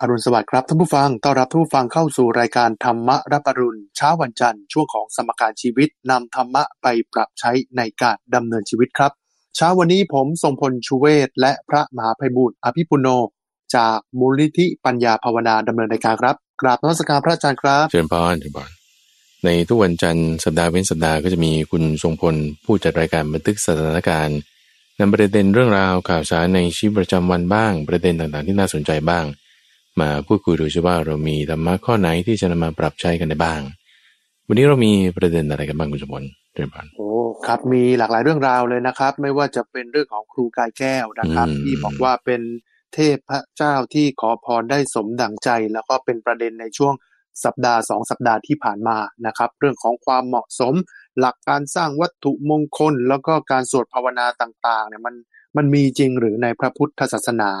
[0.00, 9.12] อรุณสวัสดิ์ครับท่านผู้ฟัง ต้อนรับท่านผู้ฟังเข้าสู่รายการธรรมะรับอรุณเช้าวันจันทร์ช่วงของสมการชีวิตนำธรรมะไปปรับใช้ในการดำเนินชีวิตครับ
[9.56, 13.08] เช้าวันนี้ผมทรงพลชูเวศและพระมหาภัยบุตรอภิปุโน
[13.76, 18.70] จากมูลนิธิปัญญาภาวนาดำเนินรายการครับ กราบนมัสการพระอาจารย์ครับ เชิญพรเชิญพร
[19.44, 22.34] ในทุกวันจันทร์สัปดาห์เว้นสัปดาห์ก็จะมีคุณทรงพล
[22.64, 24.38] ผู้จัดรายการบันทึกสถานการณ์
[24.98, 29.26] นำประเด็นเรื่องราวข่าวสารในชีวิตประจำวันบ้าง ประเด็นต่างๆ ที่น่าสนใจบ้าง
[30.00, 33.60] มาพูดคุยดูซิว่าเรามีธรรมะข้อไหนที่จะนำมาปรับใช้กันได้บ้าง
[34.46, 36.22] วันนี้เรามีประเด็นอะไรกันบ้างคุณสมพล
[36.54, 37.10] เชิญพรโอ้
[37.46, 42.40] ครับมีหลากหลายเรื่องราวเลยนะครับ ไม่ว่าจะเป็นเรื่องของครูกายแก้วนะครับอืมที่บอกว่าเป็น
[42.94, 46.94] เทพพระเจ้าที่ขอพรได้สมดังใจ แล้วก็เป็นประเด็นในช่วง
[47.44, 50.74] สัปดาห์สองสัปดาห์ที่ผ่านมานะครับ เรื่องของความเหมาะสม
[51.20, 55.14] หลักการสร้างวัตถุมงคล แล้วก็การสวดภาวนาต่างๆเนี่ยมัน
[55.56, 57.52] มันมีจริงหรือในพระพุทธศาสนา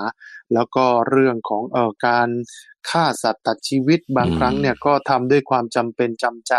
[0.54, 2.28] แล้วก็เรื่องของเอ่อการ
[2.90, 6.54] ฆ่าสัตว์ตัดชีวิตบางอืมครั้งเนี่ยก็ทำด้วยความจำเป็นจำใจ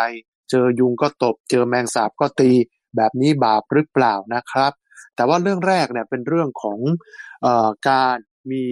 [0.50, 2.52] เจอยุงก็ตบ เจอแมงสาบก็ตี
[2.96, 4.72] แบบนี้บาปหรือเปล่านะครับ
[5.16, 6.80] แต่ว่าเรื่องแรกเนี่ยเป็นเรื่องของ
[7.42, 8.18] เอ่อการ
[8.52, 8.64] มี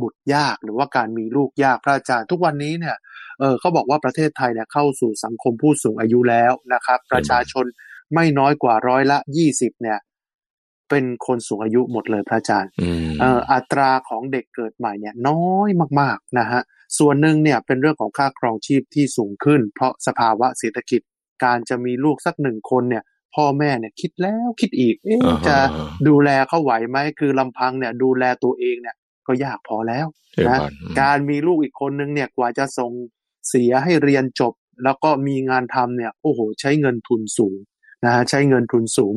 [0.00, 2.96] บุตรยากหรือว่าการมีลูกยากพระอาจารย์ทุกวันนี้เนี่ย
[3.40, 7.64] เออเขาบอกว่าประเทศไทยเนี่ยเข้าสู่สังคมผู้สูงอายุแล้วนะครับ ประชาชน
[8.14, 9.98] ไม่น้อยกว่าร้อยละยี่สิบเนี่ย
[10.90, 15.68] เป็นคนสูงอายุหมดเลยพระอาจารย์อืมเอ่ออัตราของเด็กเกิดใหม่เนี่ยน้อย
[16.00, 16.62] มากๆนะฮะ
[16.98, 21.00] ส่วนหนึ่งเนี่ยเป็นเรื่องของค่าครองชีพที่สูงขึ้น เพราะสภาวะเศรษฐกิจ
[21.44, 25.56] การจะมีลูกสักหนึ่งคนเนี่ย พ่อแม่เนี่ยคิดแล้วคิดอีกเอ๊ะอ่าฮะจะ
[26.08, 32.92] ดูแลเขาไหวไหมคือลำพังเนี่ย ดูแลตัวเองเนี่ย ก็ยากพอแล้วเชิญนะพรอืมการมีลูกอีกคนนึงเนี่ยกว่าจะส่ง
[33.48, 37.58] เสียให้เรียนจบ แล้วก็มีงานทำเนี่ยโอ้โห ใช้เงินทุนสูง
[38.04, 39.14] นะฮะใช้เงินทุนสูง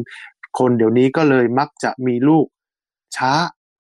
[0.59, 2.45] คนเดี๋ยวนี้ก็เลยมักจะมีลูก
[3.17, 3.33] ช้า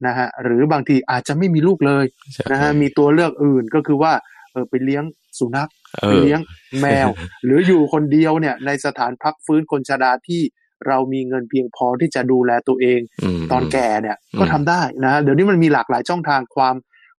[0.07, 4.13] นะฮะหรือบางทีอาจจะไม่มีลูกเลยใช่นะฮะมีตัวเลือกอื่นก็คือว่า
[4.51, 5.03] เออไปเลี้ยง
[5.39, 5.69] สุนัข
[6.01, 6.39] เอไปอเลี้ยง
[6.81, 7.09] แมว
[7.43, 10.41] หรืออยู่คนเดียวเนี่ย ในสถานพักฟื้นคนชราที่
[10.87, 12.99] เรามีเงินเพียงพอที่จะดูแลตัวเอง
[13.39, 16.75] มตอนแก่เนี่ยอืมก็ทำได้นะฮะเดี๋ยวนี้มันมีหลากหลายช่องทางความ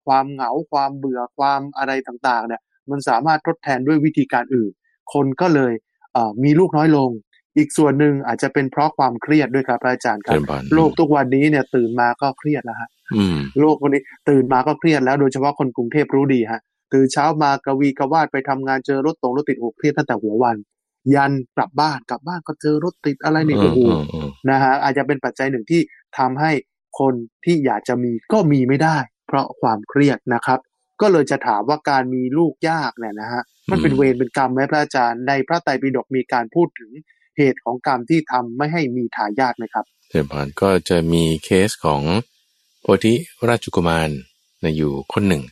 [0.06, 4.72] ความเหงาความเบื่อความอะไรต่างๆ เนี่ย มันสามารถทดแทนด้วยวิธีการอื่น
[5.12, 5.72] คนก็เลย
[6.12, 7.10] เอ่อมีลูกน้อยลง
[7.56, 16.60] อีกส่วนหนึ่งอาจจะเป็นเพราะความเครียดด้วยครับพระอาจารย์ครัเชิบญพรโลกทุกวันนี้เนี่ยตื่นมาก็เครียดแล้วฮะอืมโลกวันนี้ตื่นมาก็เครียดแล้วโดยเฉพาะคนกรุงเทพรู้ดีฮะ
[16.92, 20.56] ตื่นเช้ามากระวีกระวาดไปทำงานเจอรถตรงรถติดโอ้เครียดตั้งแต่หัววัน
[21.14, 25.80] ยันกลับบ้านกลับบ้านก็เจอรถติดอะไรเนี่ยโอ้โหอืมอืมนะฮะอาจจะเป็นปัจจัยหนึ่งที่
[26.18, 26.52] ทำให้
[27.00, 27.14] คน
[27.44, 28.96] ที่อยากจะมีก็มีไม่ได้
[29.26, 30.58] เพราะความเครียดนะครับ
[31.00, 36.90] ก็เลยจะถามว่าการมีลูกยากเนี่ยนะฮะมันเป็นเวรเป็นกรรมไหมพระอาจารย์ในพระไตรปิฎกมีการพูดถึง
[37.36, 42.02] เหตุของกรรมที่ทำไม่ให้มีทายาทไหมครับเชิญพรก็จะมีเคสของ
[42.80, 43.14] โพธิ
[43.48, 44.10] ราชกุมาร
[44.62, 45.42] นะอยู่คนหนึ่ง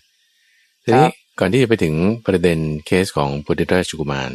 [0.85, 1.95] ทีนี้ครับก่อนที่จะไปถึง
[2.27, 4.33] ประเด็นเคสของโพธิราชกุมาร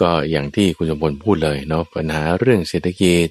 [0.00, 3.28] ก็อย่างที่คุณสมพลพูดเลยเนาะปัญหาเรื่องเศรษฐกิจ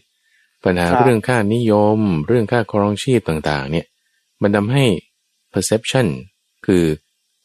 [0.65, 3.85] ปัญหาเรื่องค่านิยม เรื่องค่าครองชีพต่างๆ เนี่ย
[4.41, 4.85] มันทำให้
[5.53, 6.07] perception
[6.65, 6.83] คือ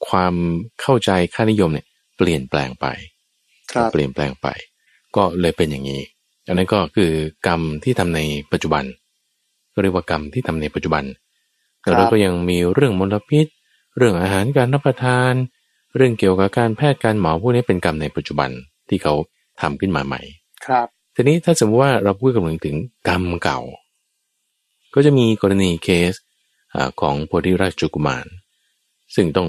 [0.09, 0.34] ความ
[0.81, 2.87] เข้าใจค่านิยมเนี่ยเปลี่ยนแปลงไป
[3.72, 4.49] ครับเปลี่ยนแปลงไป
[5.16, 6.02] ก็เลยเป็นอย่างนี้
[6.47, 7.12] อันนั้นก็คือ
[7.47, 8.20] กรรมที่ทำใน
[8.52, 8.84] ปัจจุบัน
[9.75, 11.04] ก็เรียกว่ากรรมที่ทำในปัจจุบัน
[11.84, 13.47] ครับแล้วก็ยังมีเรื่องมลพิษ
[13.97, 15.32] เรื่องอาหารการรับประทาน
[15.97, 18.50] เรื่องเกี่ยวกับการแพทย์การหมอพวกนี้เป็นกรรมในปัจจุบัน
[18.88, 19.14] ที่เขา
[19.60, 20.20] ทำขึ้นมาใหม่
[20.66, 22.76] ครับ ทีนี้ถ้าสมมติว่าเราพูดกันถึง
[23.08, 23.60] กรรมเก่า
[24.94, 26.12] ก็จะมีกรณีเคส
[26.74, 28.26] อาของโพธิราชกุมาร
[29.14, 29.48] ซึ่งต้อง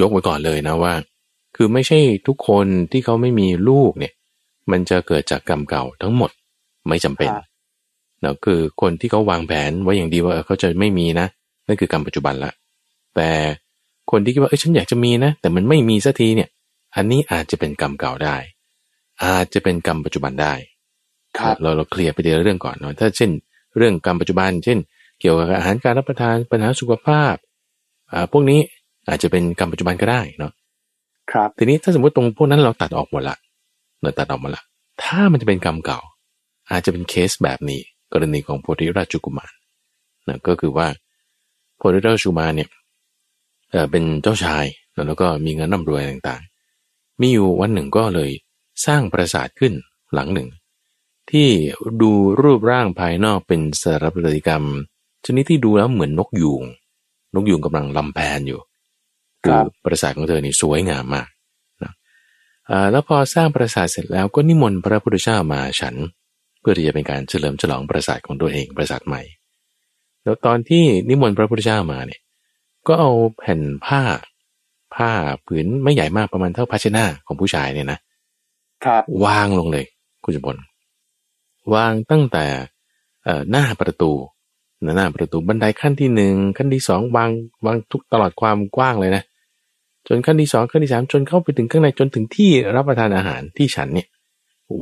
[0.00, 0.94] ยกไว้ก่อนเลยนะว่า
[1.56, 4.12] คือไม่ใช่ทุกคนที่เขาไม่มีลูกเนี่ย
[4.70, 6.30] มันจะเกิดจากกรรมเก่าทั้งหมด
[6.88, 7.44] ไม่จำเป็นครับ
[8.20, 11.26] เนาะคือคนที่เขาวางแผนไว้อย่างดีว่าเออเขาจะไม่มีนะ
[11.66, 12.52] นั่นคือกรรมปัจจุบันละ
[13.16, 13.28] แต่
[14.10, 16.48] คนที่คิดว่าเออฉันอยากจะมีนะ แต่มันไม่มีสักทีเนี่ย
[16.96, 18.36] อันนี้อาจจะเป็นกรรมเก่าได้
[19.24, 20.54] อาจจะเป็นกรรมปัจจุบันได้
[21.38, 23.30] ครับเราเราเคลียร์ไปทีละเรื่องก่อนเนาะถ้าเช่น
[23.76, 24.78] เรื่องกรรมปัจจุบัน เช่น
[25.20, 27.34] เกี่ยวกับอาหารการรับประทานปัญหาสุขภาพ
[28.12, 28.60] อ่าพวกนี้
[29.08, 30.52] อาจจะเป็นกรรมปัจจุบันก็ได้เนาะ
[31.32, 33.36] ครับทีนี้ถ้าสมมติตรงพวกนั้นเราตัดออกหมดละ
[34.04, 34.62] เราตัดออกหมดละ
[35.02, 36.00] ถ้ามันจะเป็นกรรมเก่า
[36.70, 37.80] อาจจะเป็นเคสแบบนี้
[38.12, 39.52] กรณีของโพธิราชกุมาร
[40.28, 40.86] นะก็คือว่า
[41.76, 42.70] โพธิราชกุมารเนี่ย
[43.70, 44.64] เออเป็นเจ้าชาย
[45.06, 48.30] แล้วก็มีเงินร่ำรวยต่างๆ มีอยู่วันหนึ่งก็เลย
[48.86, 49.72] สร้างปราสาทขึ้น
[50.14, 50.48] หลังหนึ่ง
[51.30, 51.48] ที่
[52.02, 52.10] ดู
[52.42, 54.64] รูปร่างภายนอกเป็นสถาปัตยกรรม
[55.26, 56.62] ชนิดที่ดูแล้วเหมือนนกยูง
[57.34, 58.60] นกยูงกำลังลำแพนอยู่
[59.46, 61.33] ครัคือบปราสาทของเธอนี่สวยงามมากนะอ่า
[62.90, 65.94] แล้วพอสร้างปราสาทเสร็จแล้วก็นิมนต์พระพุทธเจ้ามาฉัน
[66.60, 69.22] เพื่อที่จะเป็นการเฉลิมฉลองปราสาทของตัวเองปราสาทใหม่
[70.22, 72.20] แล้วตอนที่นิมนต์พระพุทธเจ้ามาเนี่ย
[72.86, 74.02] ก็เอาแผ่นผ้า
[74.94, 75.10] ผ้า
[75.46, 77.98] ผืนไม่ใหญ่มากประมาณเท่าภาชนะของผู้ชายเนี่ยนะ
[78.84, 79.84] ครับวางลงเลย
[80.24, 80.56] คุณจบล
[81.74, 82.44] วางตั้งแต่
[83.50, 84.12] หน้าประตู
[84.96, 87.30] หน้าประตูบันไดขั้นที่หนึ่งขั้นที่สองวาง
[87.66, 89.22] วางทุกตลอดความกว้างเลยนะ
[90.08, 94.08] จนขั้นที่สองขั้นที่สามจนเข้าไปถึงข้างในจนถึงที่รับประทานอาหารที่ฉันเนี่ย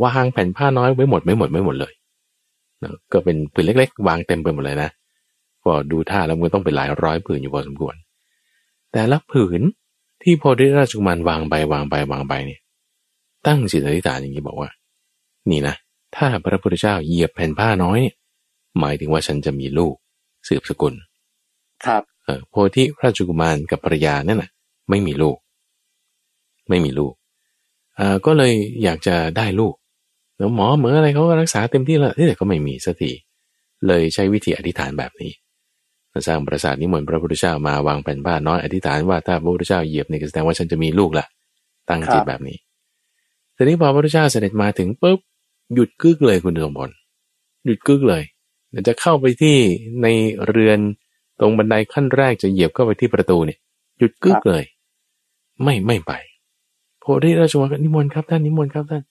[0.05, 1.93] วางแผ่นผ้าน้อยไว้หมดไม่หมดไม่หมดเลย
[2.83, 4.91] นะก็เป็นผืนเล็ก ๆ วางเต็มไปหมดเลยนะ
[5.65, 7.95] ก็ดูท่าแล้วมันต้องเป็นหลายร้อยผืนอยู่พอสมควร
[8.93, 9.61] แต่ละผืน
[10.23, 12.61] ที่พอได้ราชกุมารวางไปวางไปวางไปเนี่ย
[13.47, 14.71] ตั้งจิตอธิษฐานอย่างนี้บอกว่า
[15.51, 15.75] นี่นะ
[16.17, 18.01] ถ้าพระพุทธเจ้าเหยียบแผ่นผ้าน้อย
[18.79, 19.95] หมายถึงว่าฉันจะมีลูก
[20.49, 20.95] สืบสกุล
[21.87, 24.51] ครับ เออโพธิราชกุมารกับภรรยานั่นน่ะ
[24.93, 25.37] ไม่มีลูก
[26.69, 27.12] ไม่มีลูก
[27.99, 28.53] อ่าก็เลย
[28.83, 29.75] อยากจะได้ลูก
[30.39, 33.11] แล้วหมอเหมืออะไรเขาก็รักษาเต็มที่แล้วแต่ก็ไม่มีสักที
[33.87, 35.33] เลยใช้วิธีอธิษฐานแบบนี้
[36.27, 41.27] สร้างปราสาทนิมนต์พระพุทธเจ้ามาวางแผ่นผ้านน้อยอธิษฐานว่าถ้าพระพุทธเจ้าเหยียบนี่ก็แสดงว่าฉันจะมีลูกละ
[41.88, 42.56] ตั้งจิตแบบนี้
[43.55, 45.19] แต่นี้พอพระพุทธเจ้าเสด็จมาถึงปุ๊บ
[45.75, 46.95] หยุดกึกเลยคุณสมบัติ
[47.67, 48.23] หยุดกึกเลย
[48.88, 49.56] จะเข้าไปที่
[50.03, 50.06] ใน
[50.49, 50.79] เรือน
[51.41, 53.59] ตรงบันไดขั้นแรกจะเหยียบเข้าไปที่ประตูเนี่ย
[53.99, 54.65] หยุดกึกเลย
[55.64, 56.12] ไม่ไม่ไป
[57.00, 59.02] โพธิราชวงศ์นิมนต์ครับท่านนิมนต์ครับท่าน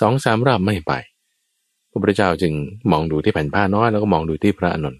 [0.00, 0.92] สองสามรอบไม่ไป
[1.90, 2.52] พระพุทธเจ้าจึง
[2.90, 4.96] มองดูที่แผ่นผ้าน้อยแล้วก็มองดูที่พระอนุน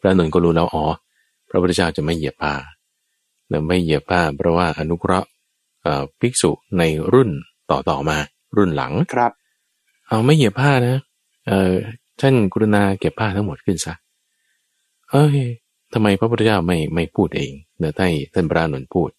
[0.00, 0.84] พระอนุนก็รู้แล้วอ๋อ
[1.50, 2.54] พระพุทธเจ้าจะไม่เหยียบผ้า
[3.48, 5.28] และไม่เหยียบผ้าเพราะว่าอนุเคราะห์
[6.20, 6.82] ภิกษุใน
[7.12, 7.30] รุ่น
[7.70, 8.16] ต่อต่อมา
[8.56, 9.32] รุ่นหลังครับ
[10.08, 10.96] เอาไม่เหยียบผ้านะ
[11.48, 11.74] เออ
[12.20, 13.94] ท่านกรุณาเก็บผ้าทั้งหมดขึ้นซะ
[15.10, 15.38] เอ้ย
[15.92, 19.10] ทำไมพระพุทธเจ้าไม่ไม่พูดเองเดี๋ยวให้ท่านพระนนพูด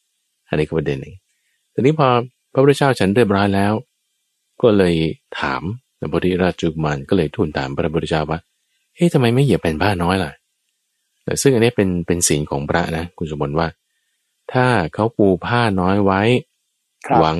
[0.47, 1.15] อันนี้ก็ประเด็นหนึ่ง
[1.73, 2.07] ทีนี้พอ
[2.53, 3.73] พระพุทธเจ้าฉันเรียบร้อยแล้ว
[4.61, 4.95] ก็เลย
[5.39, 5.61] ถาม
[5.99, 8.39] พระพุทธราชจุมันก็เลยทูลถามพระพุทธเจ้าว่า
[8.95, 10.31] เฮ้ยทำไมไม่เหยียบเป็นผ้าน้อยล่ะ
[11.23, 13.67] แต่ซึ่งอันนี้เป็นเป็นศีลของพระนะคุณสมบัติว่า
[14.53, 16.21] ถ้าเขาปูผ้าน้อยไว้
[17.19, 17.37] หวัง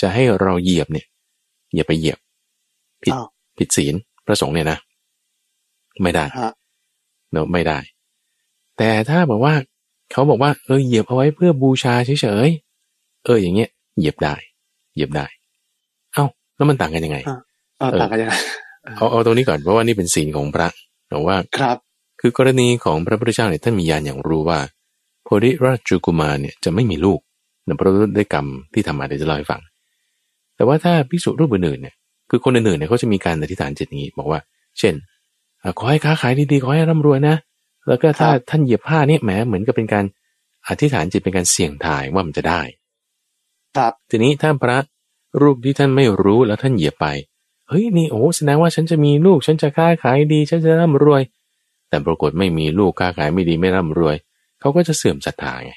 [0.00, 1.06] จะให้เราเหยียบเนี่ย
[1.74, 2.18] อย่าไปเหยียบ
[3.02, 3.14] ผิด
[3.58, 3.94] ผิดศีล
[4.26, 4.78] พระสงฆ์เนี่ยนะ
[6.02, 6.24] ไม่ได้
[7.32, 7.78] เนอะไม่ได้
[8.78, 9.54] แต่ถ้าบอกว่า
[10.12, 13.68] เขาบอกว่าเออเหยียบเอาไว้เพื่อบูชาเฉยๆ เอออย่างเงี้ย
[13.98, 14.34] เหยียบได้
[14.94, 15.26] เหยียบได้
[16.14, 16.24] เอ้า
[16.56, 17.18] แล้วมันต่างกันยังไง
[17.78, 18.34] เออต่างกันยังไง
[18.96, 20.68] เอาเอาตรงนี้ก่อนเพราะว่านี่เป็นศีลของพระ
[21.08, 21.76] หรือว่าครับ
[22.20, 24.58] คือกรณีของพระพุทธเจ้าเนี่ยท่านมีญาณอย่างรู้ว่า
[25.24, 27.20] โพธิราชกุมารเนี่ยจะไม่มีลูก
[27.64, 29.60] เนื่องเพราะด้วยกรรมที่ทำมาเดี๋ยวจะเล่าให้ฟัง
[30.56, 31.94] แต่ว่าถ้าพิสูจน์รูปอื่นเนี่ย
[32.30, 34.40] คือคนอื่นๆเนี่ยเขาจะมีการอธิษฐานจิตนี้ บอกว่า
[34.78, 34.94] เช่น
[35.78, 37.36] ขอให้ค้าขายดีๆขอให้ร่ำรวยนะ
[37.88, 40.04] แล้วก็ถ้าท่านเหยียบผ้านี่แหมเหมือนกับเป็นการ
[40.68, 42.62] อธิษฐานจิตเป็นการเสี่ยงทายว่ามันจะได้
[43.76, 44.78] ครับ ทีนี้ถ้าพระ
[45.40, 47.06] รูปที่ท่านไม่รู้แล้วท่านเหยียบไป
[47.68, 51.22] เฮ้ยนี่โอ้แสดงว่าฉันจะมีลูกฉันจะค้าขายดีฉันจะร่ำรวย
[51.88, 54.16] แต่ปรากฏไม่มีลูกค้าขายไม่ดีไม่ร่ำรวย
[54.60, 55.72] เขาก็จะเสื่อมศรัทธาไง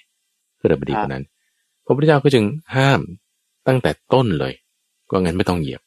[0.55, 1.25] เพื่อบดีคนนั้น
[1.85, 2.45] พระพุทธเจ้าก็จึง
[2.75, 2.99] ห้าม
[3.67, 4.53] ตั้งแต่ต้นเลย
[5.09, 5.81] ก็งั้นไม่ต้องเหยียบ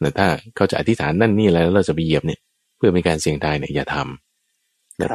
[0.00, 0.26] แต่ถ้า
[0.56, 2.40] เขาจะอธิษฐานนั่นนี่แล้วเราจะไปเหยียบเนี่ย
[2.76, 4.27] เพื่อเป็นการเสี่ยงทายเนี่ยอย่าทำ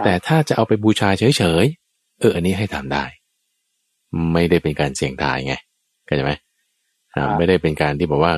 [0.05, 3.05] แต่ถ้าจะเอาไปบูชาเฉยๆ เออ อันนี้ให้ทำได้
[4.33, 5.53] ไม่ได้เป็นการเสี่ยงทายไง
[6.05, 6.31] เข้าใจไหม
[7.37, 8.33] ไม่ได้เป็นการที่บอกว่า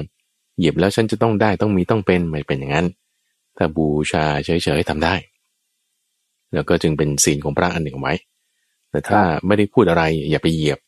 [0.59, 2.87] หยิบแล้วฉันจะต้องได้ต้องมีต้องเป็นไม่เป็นอย่างนั้น
[3.57, 5.15] ถ้าบูชาเฉยๆทำได้
[6.53, 8.13] แล้วก็จึงเป็นศีลของพระอันหนึ่งไว้
[8.89, 10.79] แต่ถ้าไม่ได้พูดอะไรอย่าไปเหยียบ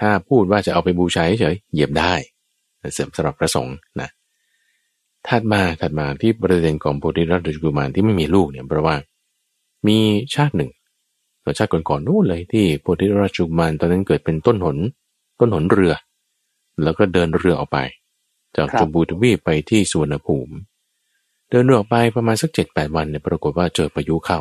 [0.00, 2.12] ถ้าพูดว่าจะเอาไปบูชาเฉยๆเหยียบได้
[2.94, 4.08] เสริมสำหรับพระสงฆ์นะ
[5.28, 8.96] ถัดมาถัดมาที่ประเด็นของโพธิรัตนกุมารที่ไม่มีลูกเนี่ยเพราะว่า
[9.86, 9.98] มี
[10.34, 10.70] ชาติหนึ่ง
[11.58, 14.76] ชาติก่อนๆนู้นเลยที่โพธิรัตนกุมารตอนนั้นเกิดเป็นต้นหน
[15.38, 15.94] ต้นหนเรือ
[16.82, 17.78] แล้วก็เดินเรือออกไป
[18.56, 20.54] จากจบูทวีปไปที่สุวรรณภูมิ
[21.50, 24.40] เดินเรือออกไปประมาณสักเจ็ดแปดวันเนี่ยปรากฏว่าเจอพายุเข้า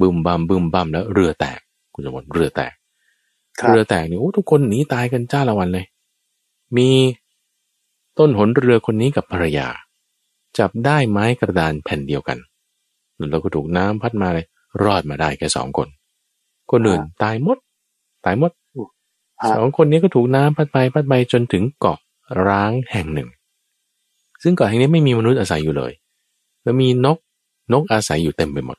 [0.00, 1.60] บึมบัมบึมบัมแล้วเรือแตก
[1.94, 2.72] คุณสมบัติเรือแตก
[3.68, 5.86] เรือแตกเนี่ยโอ้ทุกคนหนีตายกันจ้าละวันเลย
[6.76, 6.88] มี
[8.18, 9.68] ต้นหนเรือคนนี้กับภรรยา
[10.58, 12.38] จับได้ไม้กระดานแผ่นเดียวกัน
[13.30, 14.46] แล้วก็ถูกน้ำพัดมาเลย
[14.82, 15.88] รอดมาได้แค่สองคน
[16.70, 17.58] คนอื่นตายหมด
[18.24, 18.52] ตายหมด
[19.56, 21.98] สองคนนี้ก็ถูกน้ำพัดไปพัดไปจนถึงเกาะ
[22.46, 23.28] ร้างแห่งหนึ่ง
[24.42, 25.92] ซึ่งเกาะแห่งนี้ไม่มีมนุษย์อาศัยอยู่เลย
[26.62, 27.18] แล้วมีนก
[27.72, 28.78] นกอาศัยอยู่เต็มไปหมด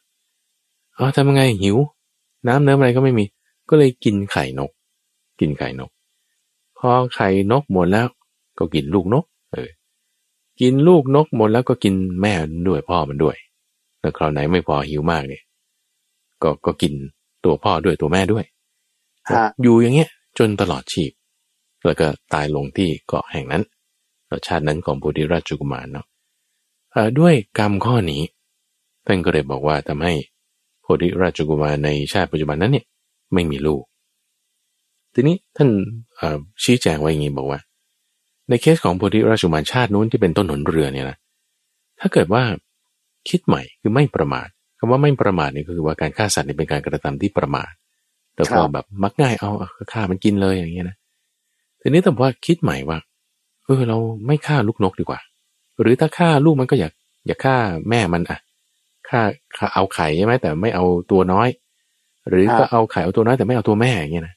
[0.95, 1.77] เอาทำยังไงหิว
[2.47, 3.25] น้ำเนื้ออะไรก็ไม่มี
[3.69, 4.71] ก็เลยกินไข่นก
[5.39, 5.91] กินไข่นก
[6.77, 8.07] พอไข่นกหมดแล้ว
[8.57, 9.69] ก็กินลูกนก เออ
[10.61, 12.33] กินลูกนกหมดแล้วก็กินแม่
[12.67, 13.35] ด้วยพ่อมันด้วย
[13.99, 15.43] แล้วคราวไหนไม่พอหิวมากเนี่ย
[16.43, 16.93] ก็ก็กิน
[17.45, 18.45] ตัวพ่อด้วยตัวแม่ด้วย
[19.63, 21.11] อยู่อย่างเงี้ยจนตลอดชีพ
[21.85, 23.63] แล้วก็ตายลงที่เกาะแห่งนั้น
[24.31, 26.05] รชาตินั้นของโพธิราชกุมารเนาะ
[27.19, 28.21] ด้วยกรรมข้อนี้
[29.05, 30.13] ท่านก็เลยบอกว่าทำให้
[30.81, 32.85] โพธิราชกุมารในชาติปัจจุบันนั้นเนี่ย
[33.33, 33.83] ไม่มีลูก
[35.13, 35.69] ทีนี้ท่าน
[36.63, 37.59] ชี้แจงไว้อย่างนี้บอกว่า
[38.49, 41.17] ในเคสของโพธิราชุมานชาตินู้นที่เป็นต้นหนเรือเนี่ยนะ
[41.99, 42.43] ถ้าเกิดว่า
[43.29, 44.47] คิดใหม่คือไม่ประมาท
[44.83, 47.71] คำว่าไม่ประมาทนี่ก็คือว่าการฆ่าสัตว์นี่เป็นการกระทำที่ประมาท
[48.35, 49.51] แต่พอแบบมักง่ายเอา
[49.93, 50.97] ฆ่ามันกินเลยอย่างเงี้ยนะ
[51.81, 52.97] ทีนี้แต่ว่าคิดใหม่ว่า
[53.65, 53.97] เออเรา
[54.27, 55.19] ไม่ฆ่าลูกนกดีกว่า
[55.81, 56.93] หรือถ้าฆ่าลูกมันก็อยาก
[57.27, 57.55] อยากฆ่า
[57.89, 58.39] แม่มันอะ
[59.09, 59.21] ฆ่า
[59.73, 61.47] เอาไข่ใช่ไหมแต่ไม่เอาตัวน้อย
[62.29, 64.35] หรือก็เอาไข่เอาตัวน้อยแต่ไม่เอาตัวแม่อย่างเงี้ยนะ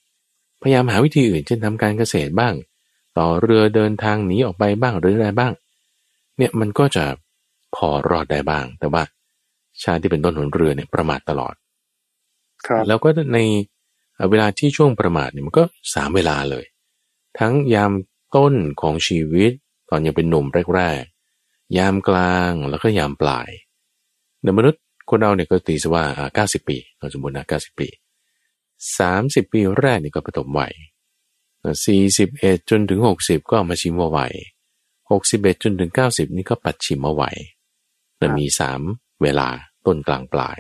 [0.62, 2.54] พยายามหาวิธีอื่นเช่นทำการเกษตรบ้าง
[3.18, 5.52] ต่อเรือเดินทางหนีออกไปบ้างหรืออะไรบ้าง
[6.38, 7.04] เนี่ยมันก็จะ
[7.74, 9.02] พอรอดได้บ้าง แต่ว่า
[9.82, 11.54] ชาติที่เป็นต้นหนเรือเนี่ยประมาทตลอด
[12.66, 13.38] ครับแล้วก็ใน
[14.30, 15.64] เวลาที่ช่วงประมาทเนี่ยมันก็
[15.94, 16.64] สามเวลาเลย
[17.38, 17.92] ทั้งยาม
[18.36, 19.52] ต้นของชีวิต
[19.90, 23.50] ตอนยังเป็นหนุ่มแรกๆยามกลางแล้วก็ยามปลาย
[24.42, 26.04] ในมนุษย์คนเราเนี่ยก็ตีซะว่า
[26.34, 27.88] เก้าสิบปีเราสมมตินะเก้าสิบปี
[28.98, 30.74] สามสิบปีแรกนี่ก็ปฐมวัย
[31.86, 34.34] สี่สิบเอ็ดจนถึงหกสิบก็มาชิมวัย
[35.10, 37.36] หกสิบเอ็ดจนถึงเก้าสิบนี่ก็ปัดชิมวัย
[38.18, 38.80] แต่มีสาม
[39.22, 39.48] เวลา
[39.86, 40.58] ต้นกลางปลาย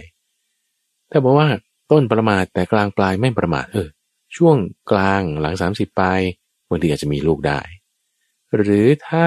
[1.08, 1.48] แต่บอกว่า
[1.92, 3.88] ต้นประมาทแต่กลางปลายไม่ประมาทเออ
[4.36, 4.56] ช่วง
[4.90, 6.20] กลางหลังสามสิบปลาย
[6.68, 7.60] บางทีอาจจะมีลูกได้
[8.56, 9.26] หรือถ้า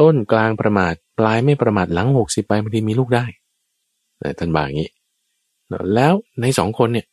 [0.00, 3.24] ต้นกลางประมาทปลายไม่ประมาทหลังหกสิบปลายบางทีมีลูกได้
[4.38, 4.90] ท่านบาอย่างนี้
[5.94, 7.06] แล้วในสองคนเนี่ย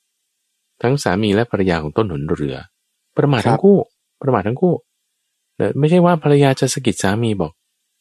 [0.83, 2.55] ทั้งสามีและภรรยาของต้นหนเรือ
[3.17, 3.77] ประมาททั้งคู่
[4.21, 4.73] ประมาททั้งคู่
[5.79, 7.51] ไม่ใช่ว่าภรรยาจะสะกิดสามีบอก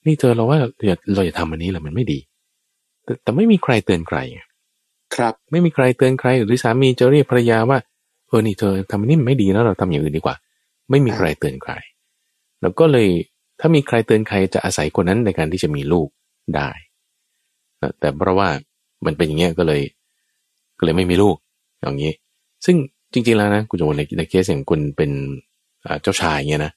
[0.06, 0.68] นี่เธอเราว่าเรา
[1.14, 2.18] เราอย่าทำอันนี้แหละมันไม่ดี
[3.04, 4.18] แต่แต่ไม่มีใครเตือนใคร
[5.16, 7.78] ครับ ไม่มีใครเตือนใคร หรือสามีจะเรียกภรรยาว่า
[8.28, 10.36] เออนี่เธอทำอันนี้ไม่ดีแล้วเราทำอย่างอื่นดีกว่า
[10.90, 11.72] ไม่มีใครเตือนใคร
[12.60, 13.08] แล้วก็เลย
[13.60, 16.08] ถ้ามีใครเตือนใครจะอาศัยคนนั้นในการที่จะมีลูก
[16.56, 16.70] ได้
[18.00, 18.48] แต่เพราะว่า
[19.06, 19.82] มันเป็นอย่างเงี้ยก็เลย
[20.78, 21.36] ก็เลยไม่มีลูก
[21.80, 22.12] อย่างนี้
[22.64, 22.76] ซึ่ง
[23.12, 25.10] จริงๆแล้วนะคุณโจในในเคสอย่างคุณเป็น
[26.02, 26.72] เจ้าชายเงี้ยนะ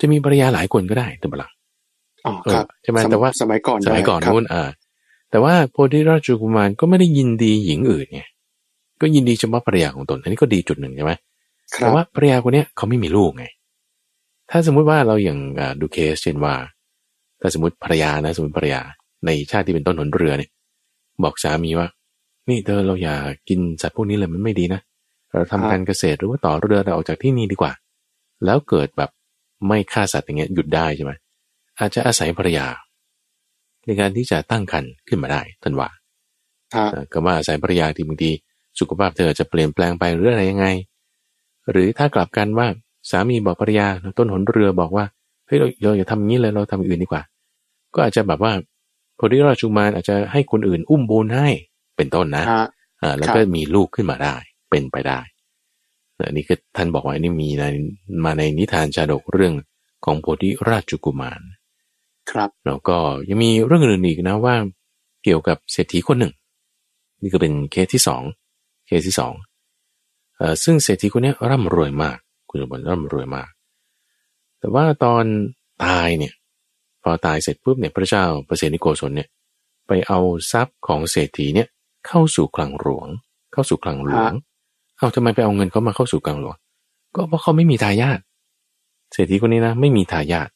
[0.00, 1.50] จะมีภรรยาหลายคนก็ได้แต่บลัง
[2.26, 4.68] อ๋อครับใช่ไหมแต่ว่าสมัยก่อนสมัยก่อนนู้นอ่า
[5.32, 8.20] แต่ว่าโพธิราชกุมารก็ไม่ได้ยินดีหญิงอื่นไง
[9.00, 11.12] ก็ยินดีเฉพาะภรรยาของตนอันนี้ก็ดีจุดหนึ่งใช่ไหม
[11.78, 13.44] แต่ว่าภรรยาคนนี้เขาไม่มีลูกไง
[14.50, 15.38] ถ้าสมมุติว่าเราอย่าง
[15.80, 16.54] ดูเคสเช่นว่า
[17.40, 18.80] ถ้าสมมติภรรยานะสมมติภรรยา
[19.26, 20.50] ในชาติที่เป็นต้นหนเรือเนี่ย
[21.22, 21.88] บอกสามีว่า
[22.48, 23.16] นี่เธอเราอย่า
[23.48, 24.80] กินสัตว์พวกนี้เลยมันไม่ดีนะ
[25.32, 27.72] เราทำการเกษตรหรือว่าต่อเรือเราออกจากที่นี่ดีกว่า
[28.44, 29.10] แล้วเกิดแบบ
[29.68, 31.12] ไม่ฆ่าสัตว์อย่างเงี้ยหยุดได้ใช่ไหม
[31.78, 32.66] อาจจะอาศัยภรรยา
[33.86, 35.88] ในการที่จะตั้งครรภ์ขึ้นมาได้ท่านว่า
[37.12, 38.30] ก็ว่าอาศัยภรรยาที่บางที
[38.80, 40.66] สุขภาพเธอจะเปลี่ยนแปลงไปหรืออะไรยังไง
[41.70, 42.66] หรือถ้ากลับกันว่า
[43.10, 43.86] สามีบอกภรรยา
[44.18, 45.04] ต้นหนเรือบอกว่า
[45.46, 47.22] เฮ้ยเราเราอย่าทำอย่างนี้เลยเราทำอื่นดีกว่า
[47.94, 48.52] ก็อาจจะแบบว่า
[49.18, 51.48] พอดีราชุมานอาจจะให้คนอื่นอุ้มบุญให้
[51.96, 52.44] เป็นต้นนะ
[53.02, 54.34] อ่าแล้วก็มีลูกขึ้นมาได้
[54.70, 55.20] เป็นไปได้
[56.26, 57.64] อันนี้คือท่านบอกว่านี่มีใน
[58.24, 59.54] มาในนิทานชาดกเรื่อง
[60.04, 61.40] ของโพธิราชกุมาร
[62.30, 62.96] ครับแล้วก็
[63.28, 64.54] ยังมีเรื่องอื่นอีกนะว่า
[65.24, 66.32] เกี่ยวกับเศรษฐีคนหนึ่ง
[67.20, 68.22] นี่ก็เป็นเคสที่สอง
[68.86, 69.32] เคสที่สอง
[70.36, 72.16] เอ่อซึ่งเศรษฐีคนนี้ร่ำรวยมาก
[72.50, 73.48] คุณสมบัติร่ำรวยมาก
[74.58, 75.24] แต่ว่าตอน
[75.84, 76.34] ตายเนี่ย
[77.02, 79.28] พอตายเสร็จปุ๊บเนี่ยพระเจ้าประเสนิโกศลเนี่ย
[79.86, 80.18] ไปเอา
[80.52, 81.68] ทรัพย์ของเศรษฐีเนี่ย
[82.06, 83.08] เข้าสู่คลังหลวง
[83.52, 84.32] เข้าสู่คลังหลวง
[84.98, 86.56] เอาทำไมไปเอาเงินเขามาเข้าสู่คลังหลวง
[87.14, 88.18] ก็เพราะเขาไม่มีทายาท
[89.12, 90.48] เศรษฐีคนนี้นะไม่มีทายาท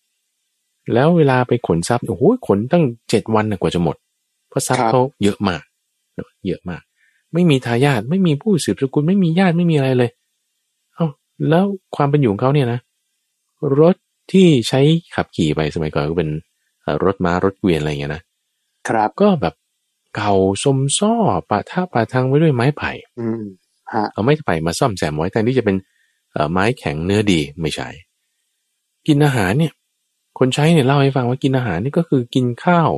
[0.93, 3.97] แล้วเวลาไปขนทรัพย์โอ้โหขนตั้งเจ็ดวันนะกว่าจะหมด
[4.49, 5.63] เพราะทรัพย์เขาเยอะมาก
[6.47, 6.83] เยอะมาก
[7.35, 10.11] ไม่มีทายาทไม่มีผู้สืบสกุลไม่มีญาติไม่มีอะไรเลย
[10.95, 11.07] เอ้า
[11.49, 11.65] แล้ว
[11.97, 12.81] ความเป็นอยู่ของเขาเนี่ยนะ
[13.81, 13.97] รถ
[14.33, 14.81] ที่ใช้
[15.15, 16.31] ขับขี่ไปสมัยก่อนก็เป็น
[17.05, 18.23] รถม้ารถเกวียนอะไรเงี้ยนะ
[18.89, 19.55] ครับก็แบบ
[20.17, 21.15] เก่าสมซ้อ
[21.51, 23.45] ปะท่าปะทางไว้ด้วยไม้ไผ่อืม
[23.93, 25.77] ฮะเอาไม้ไผ่มาซ่อมแซมไว้แทนที่จะเป็น
[26.53, 27.89] ไม้แข็งเนื้อดีไม่ใช่
[29.07, 29.73] กินอาหารเนี่ย
[30.39, 32.91] คนใช้เนี่ยเล่าให้ฟังว่ากินอาหารนี่ก็คือกินข้าว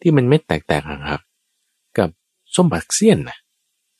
[0.00, 2.08] ที่มันเม็ดแตกๆหักๆกับ
[2.54, 3.38] ส้มบักเซียนนะ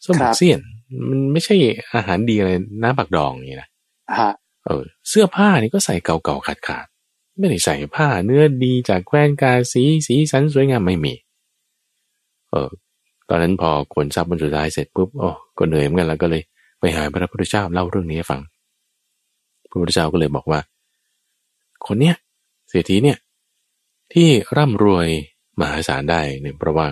[0.05, 0.61] ส้มบักเซียน
[1.09, 1.55] มันไม่ใช่
[1.95, 2.51] อาหารดีอะไร
[2.83, 3.69] น้ำปักดองนี่นะ
[4.19, 4.31] ฮะ
[4.67, 11.15] เออ เสื้อผ้านี่ก็ใส่เก่าๆขาดๆไม่ได้ใส่ผ้าเนื้อดีจากแคว้นกาสีสีสันสวยงามไม่มี
[12.51, 12.71] เออ
[13.29, 16.43] ตอนนั้นพอขนทรัพย์บรรจุท้ายเสร็จปุ๊บอ๋อก็เหนื่อยเหมือนกันแล้วก็เลย
[16.81, 18.41] ไปหาพระพุทธเจ้าเล่าเรื่องนี้ให้ฟัง
[19.71, 20.61] พระพุทธเจ้าก็เลยบอกว่า
[21.87, 22.15] คนเนี้ย
[22.71, 23.19] เศรษฐีเนี่ย
[24.13, 25.09] ที่ร่ำรวย
[25.61, 26.87] มหาศาลได้เนี่ยเพราะว่า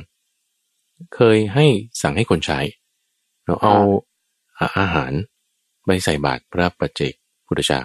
[1.15, 1.67] เคยให้
[2.03, 2.59] สั่งให้คนใช้
[3.45, 3.77] เราเอา
[4.79, 5.13] อาหาร
[5.87, 7.13] ไปใส่บาตรพระปัจเจก
[7.47, 7.83] พุทธเจ้า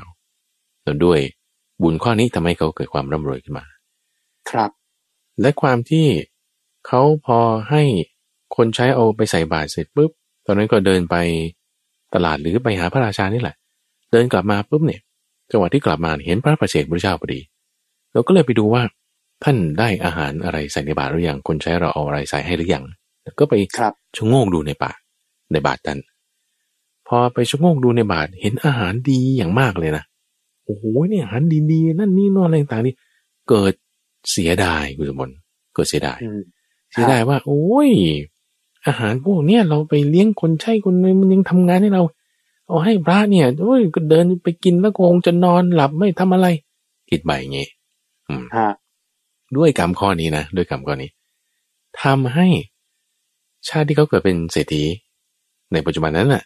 [0.83, 1.19] แล้วด้วย
[1.81, 3.65] บุญข้อนี้ทำให้เขาเกิดความร่ำรวยขึ้นมา
[4.49, 4.71] ครับ
[5.41, 6.07] และความที่
[6.87, 7.83] เขาพอให้
[8.55, 10.11] คนใช้เอาไปใส่บาตรเสร็จปุ๊บ
[10.45, 11.15] ตอนนั้นก็เดินไป
[12.13, 13.55] ตลาดหรือไปหาพระราชานี่แหละ
[14.11, 15.01] เดินกลับมาปุ๊บเนี่ย
[15.51, 17.39] จังหวะที่กลับมาเห็นพระประเจกพระเจ้าพอดี
[18.13, 18.83] เราก็เลยไปดูว่า
[19.43, 22.83] ท่านได้อาหารอะไรใส่ในบาตรหรือยังคนใช้เราเอาอะไรใส่ให้หรือยัง
[23.23, 24.99] แล้วก็ไปครับชะโงกดูในบาตร
[25.51, 25.99] ในบาตรนั้น
[27.07, 30.03] พอไปชะโงกดูในบาตรเห็นอาหารดีอย่างมากเลยนะ
[30.65, 32.95] โอ้โหเนี่ยอาหารดีๆนั่นนี่นอนอะไรต่างๆนี่
[33.49, 33.73] เกิด
[34.31, 35.35] เสียดายคุณสมบัติ
[35.73, 36.41] เกิดเสียดายอืม
[36.91, 37.89] เสียดายว่า โอ้ย
[38.87, 42.03] อาหารพวกเนี้ยเราไปเลี้ยงคนใช่คนนึงมันยังทำงานให้เรา
[42.67, 46.47] เอาให้พระเนี่ยโอ้ยก็เดินไปกินแล้วคงจะนอนหลับไม่ทำอะไร
[47.09, 47.82] คิดไปอย่างงี้อืมฮะ
[49.57, 51.09] ด้วยกรรมข้อนี้นะด้วยกรรมข้อนี้
[52.01, 52.47] ทำให้
[53.67, 54.83] ชาติที่เขาเกิดเป็นเศรษฐี
[55.73, 56.43] ในปัจจุบันนั้นน่ะ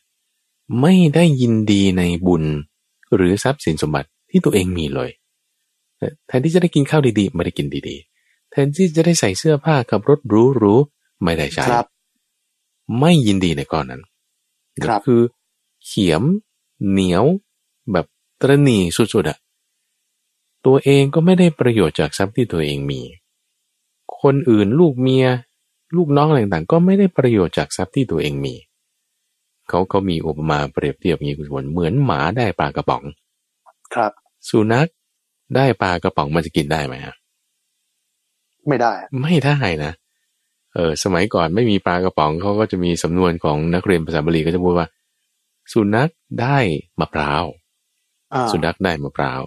[0.82, 2.44] ไม่ได้ยินดีในบุญ
[3.16, 5.10] หรือทรัพย์สินสมบัติที่ตัวเองมีเลย
[6.28, 11.88] แทนที่จะได้กินข้าวดีๆ ไม่ได้กินดีๆ แทนที่จะได้ใส่เสื้อผ้าขับรถหรูๆไม่ได้ใช้ครับ
[13.00, 14.02] ไม่ยินดีในก้อนนั้น
[14.84, 15.22] ครับคือ
[15.86, 16.24] เขียม
[16.90, 17.24] เหนียว
[17.92, 18.06] แบบ
[18.42, 19.38] ตระหนี่สุดๆอะ
[20.66, 23.02] ตัวเองก็ไม่ได้ประโยชน์จากทรัพย์ที่ตัวเองมี
[24.22, 25.28] คนอื่นลูกเมีย
[25.96, 28.56] ลูกน้องอะไรต่างๆ ก็ไม่ได้ประโยชน์จากทรัพย์ที่ตัวเองมี
[29.70, 33.04] เขาเขามีอุปมาเปรียบเทียบอย่างนี้คุณสมบัติเหมือนหมาได้ปลากระป๋อง
[33.96, 34.12] ครับ
[34.50, 34.88] สุนัข
[35.56, 37.16] ได้ปลากระป๋องมันจะกินได้ไหมฮะ
[38.68, 39.92] ไม่ได้ ไม่ได้นะ
[40.74, 44.88] เออสมัยก่อนไม่มีปลากระป๋องเขาก็จะมีสำนวนของนักเรียนภาษาบาลีก็จะพูดว่า
[45.74, 46.10] สุนัข
[46.42, 46.58] ได้
[47.00, 47.44] มะพร้าว
[48.34, 49.42] อ่าสุนัขได้มะพร้าว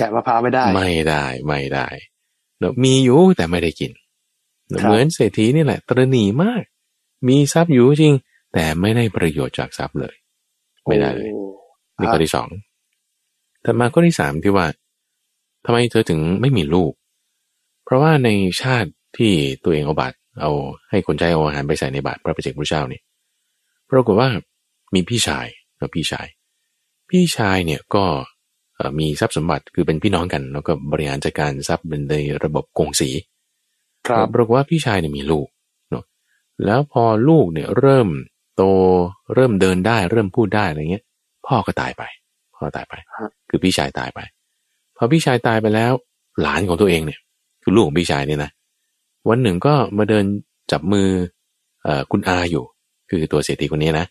[0.00, 1.86] แกะมะพร้าวไม่ได้ ไม่ได้ไม่ได้
[2.58, 3.92] เนอะมีอยู่แต่ไม่ได้กิน
[4.68, 6.64] เนอะครับเหมือนเศรษฐีนี่แหละตระหนี่มาก
[7.28, 8.14] มีทรัพย์อยู่จริง
[8.54, 10.14] แต่ไม่ได้ประโยชน์จากทรัพย์เลย
[10.86, 11.42] ไม่ได้เลยโอ้
[11.98, 12.48] นี่ข้อที่สอง
[13.64, 14.66] ถัดมาข้อที่สามที่ว่า
[15.64, 16.92] ทำไมเธอถึงไม่มีลูก
[17.84, 18.28] เพราะว่าใน
[18.62, 19.32] ชาติที่
[19.64, 20.50] ตัวเองเอาบาตรเอา
[20.90, 23.00] ให้คนใช้เอาอาหารไปใส่ในบาตรพระประเจกพระเจ้านี่
[23.90, 24.28] ปรากฏว่า
[24.94, 26.26] มีพี่ชายแล้วพี่ชาย
[27.10, 28.29] พี่ชายเนี่ยก็เอ่อ
[28.98, 32.14] มีทรัพย์สมบัติคือเป็นพี่น้องกัน แล้วก็บริหารจัดการทรัพย์เป็นใน
[32.44, 33.10] ระบบกงสี
[34.06, 35.46] ครับปรากฏว่าพี่ชายเนี่ยมีลูก
[35.90, 36.04] เนาะ
[36.64, 38.08] แล้วพอลูกเนี่ยเริ่ม
[38.56, 38.62] โต
[39.34, 41.04] เริ่มเดินได้ เริ่มพูดได้อะไรเงี้ย
[41.46, 42.02] พ่อก็ตายไป
[42.56, 44.20] พ่อตายไปฮะคือพี่ชายตายไป
[44.96, 45.92] พอพี่ชายตายไปแล้ว
[46.42, 47.20] หลานของตัวเองเนี่ย
[47.62, 48.50] คือลูกของพี่ชายเนี่ยนะ
[49.28, 50.24] วันหนึ่งก็มาเดิน
[50.72, 51.08] จับมือ
[51.84, 52.64] เอ่อคุณอาอยู่
[53.10, 54.06] คือตัวเศรษฐีคนนี้นะ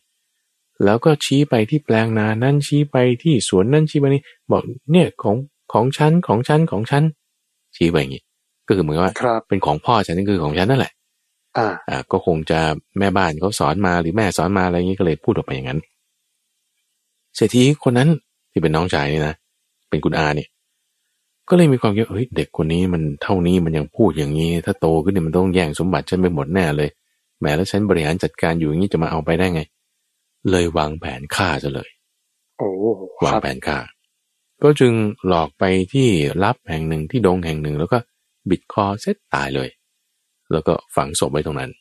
[0.85, 5.35] แล้วก็ชี้ไปที่แปลงนานั่นชี้ไปที่สวนนั่นชี้ไปนี่บอกเนี่ยของ
[5.73, 7.03] ของฉันของฉันของฉัน
[7.75, 8.23] ชี้ไปอย่างนี้
[8.67, 10.93] ก็คือเหมือนกับว่าครับเป็นของพ่อฉันนี่คือของฉันนั่นแหละ
[11.57, 12.59] อ่า อ่า ก็คงจะ
[12.99, 15.79] แม่บ้านเขาสอนมาหรือแม่สอนมาอะไรอย่างนี้ก็เลยพูดออกไปอย่างนั้น
[17.35, 18.09] เศรษฐีคนนั้น
[18.51, 19.35] ที่เป็นน้องชายนี่นะ
[19.89, 20.49] เป็นคุณอาเนี่ย
[21.49, 26.89] ก็เลยมีความคิดว่าเฮ้ยเด็กคนนี้มันเท่านี้มันยังพูดอย่างนี้ ถ้าโตขึ้นเนี่ยมันต้องแย่งสมบัติฉันไปหมดแน่เลย
[27.39, 29.61] แหมแล้วฉันบริหารจัดการอยู่อย่างนี้จะมาเอาไปได้ไง
[30.51, 31.89] เลยวางแผนฆ่าซะเลย
[32.57, 32.69] โอ้
[33.19, 33.77] ควางรับแผนฆ่า
[34.63, 34.93] ก็จึง
[35.27, 36.07] หลอกไปที่
[36.43, 37.97] ลับแห่งหนึ่งที่ดงแห่งหนึ่ง แล้วก็
[38.49, 39.69] บิดคอเสร็จตายเลย
[40.51, 41.71] แล้วก็ฝังศพไว้ตรงนั้น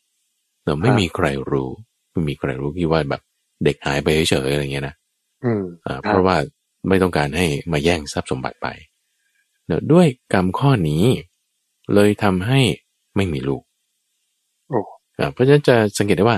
[0.63, 1.69] แต่ไม่มีใครรู้
[2.11, 3.21] ไม่มีใครรู้คิดว่าแบบ
[3.63, 4.95] เด็กหายไปเฉยๆอะไรเงี้ยนะ
[5.45, 6.37] อืมอ่าครับเพราะว่า
[6.89, 8.67] ไม่ต้องการให้มาแย่งทรัพย์สมบัติไป
[9.65, 11.03] เนอะด้วยกรรมข้อนี้
[11.93, 12.59] เลยทำให้
[13.15, 13.61] ไม่มีลูก
[14.69, 14.79] โอ้
[15.19, 16.37] อ่าเพราะฉะนั้นจะสังเกตได้ว่า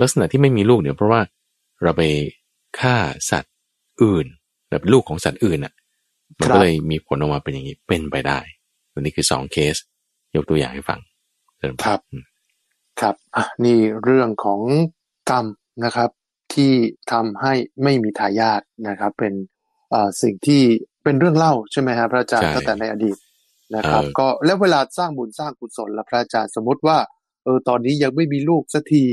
[0.00, 1.20] ลักษณะที่ไม่มีลูกเนี่ยเพราะว่า
[1.82, 2.02] เราไป
[2.80, 2.96] ฆ่า
[3.30, 3.54] สัตว์
[4.02, 4.26] อื่น
[4.70, 5.74] แบบลูกของสัตว์อื่นอะ
[6.38, 8.38] มันก็เลยมีผลออกมาเป็นอย่างนี้เป็นไปได้
[8.92, 9.76] อันนี้คือสองเคส
[10.36, 11.00] ยกตัวอย่างให้ฟัง
[11.58, 12.24] เชิญครับอืม
[13.00, 14.60] ครับอะนี่เรื่องของ
[15.30, 15.46] กรรม
[15.84, 16.10] นะครับ
[16.54, 16.72] ที่
[17.12, 19.34] ทำให้ไม่มีทายาทนะครับ เป็น
[19.90, 20.62] เอ่อสิ่งที่
[21.04, 23.16] เป็นเรื่องเล่าใช่ไหมครับพระอาจารย์ใช่ตั้งแต่ในอดีต
[23.76, 26.98] นะครับเออก็แล้วเวลาสร้างบุญสร้างกุศลละพระอาจารย์สมมติว่า
[27.44, 29.04] เออตอนนี้ยังไม่มีลูกสักที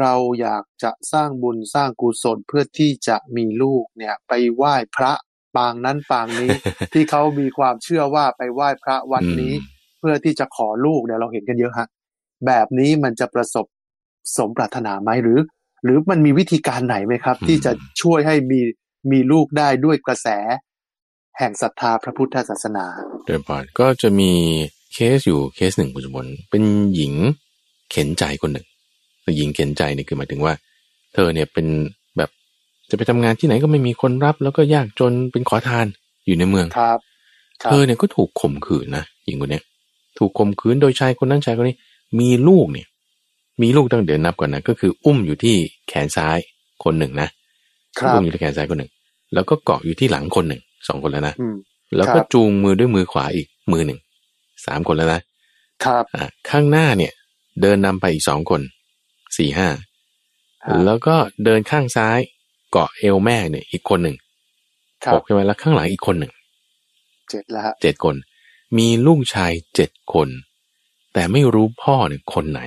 [0.00, 5.12] เราอยากจะสร้างบุญสร้างกุศลเพื่อที่จะมีลูกเนี่ย ไปไหว้พระ
[5.56, 6.50] ปางนั้นปางนี้
[6.92, 11.86] ที่เขามีความเชื่อว่าไปไหว้พระวัดนี้อืมเพื่อที่จะขอลูกเนี่ยเราเห็นกันเยอะฮะ
[12.46, 13.66] แบบนี้มันจะประสบ
[14.36, 15.38] สมปรารถนาไหมหรือ
[15.84, 18.60] หรือมันมีวิธีการไหนไหมครับอืมที่จะช่วยให้มี
[19.12, 20.28] มีลูกได้ด้วยกระแส
[21.38, 22.86] แห่งศรัทธาพระพุทธศาสนา
[23.26, 24.32] เดินพอดก็จะมี
[24.94, 26.62] เคสอยู่เคสหนึ่งคุณสมบัติเป็น
[26.94, 27.14] หญิง
[27.90, 28.66] เข็นใจคนหนึ่ง
[29.36, 30.54] หญิงเข็นใจนี่คือหมายถึงว่า
[31.14, 31.66] เธอเนี่ยเป็น
[32.16, 32.30] แบบ
[32.90, 35.86] จะไปทำงานที่ไหนก็ไม่มีคนรับ แล้วก็ยากจนเป็นขอทาน
[36.26, 36.98] อยู่ในเมืองครับ
[37.62, 39.64] ครัเธบอเนี่ยก็ถูกข่มขืนนะหญิงคนเนี้ย
[40.18, 41.76] ถูกข่มขืนโดยชายคนนั้นชายคนนี้
[42.20, 42.86] มีลูกเนี่ย
[43.62, 45.56] มีลูกตั้งเดือนนับก่อนนะก็คือ อุ้มอยู่ที่
[45.88, 46.38] แขนซ้าย
[46.84, 47.28] คนหนึ่งนะ
[47.98, 48.90] ครับอุ้มอยู่ที่แขนซ้ายคนหนึ่ง
[49.34, 51.56] แล้วก็เกาะอยู่ที่หลังคนหนึ่งสองคนแล้วนะอืม
[51.96, 53.98] แล้วก็ครับจูงมือด้วยมือขวาอีกมือหนึ่ง
[54.66, 55.20] สามคนแล้วนะ
[55.84, 57.12] ครับอะข้างหน้าเนี่ย
[57.60, 58.60] เดินนำไปอีกสองคน
[59.36, 59.68] สี่ห้า
[60.64, 62.18] ครับแล้วก็เดินข้างซ้าย
[62.70, 64.16] เกาะเอวแม่เนี่ยอีกคนหนึ่ง
[65.04, 66.32] ครัหบกใช่ไหมแล้วข้างหลังอีกคนหนึ่ง
[67.30, 68.16] เจ็ดแล้วฮะเจ็ดคน
[68.78, 70.28] มีลูกชายเจ็ดคน
[71.14, 72.62] แต่ไม่รู้พ่อเนี่ยคนไหน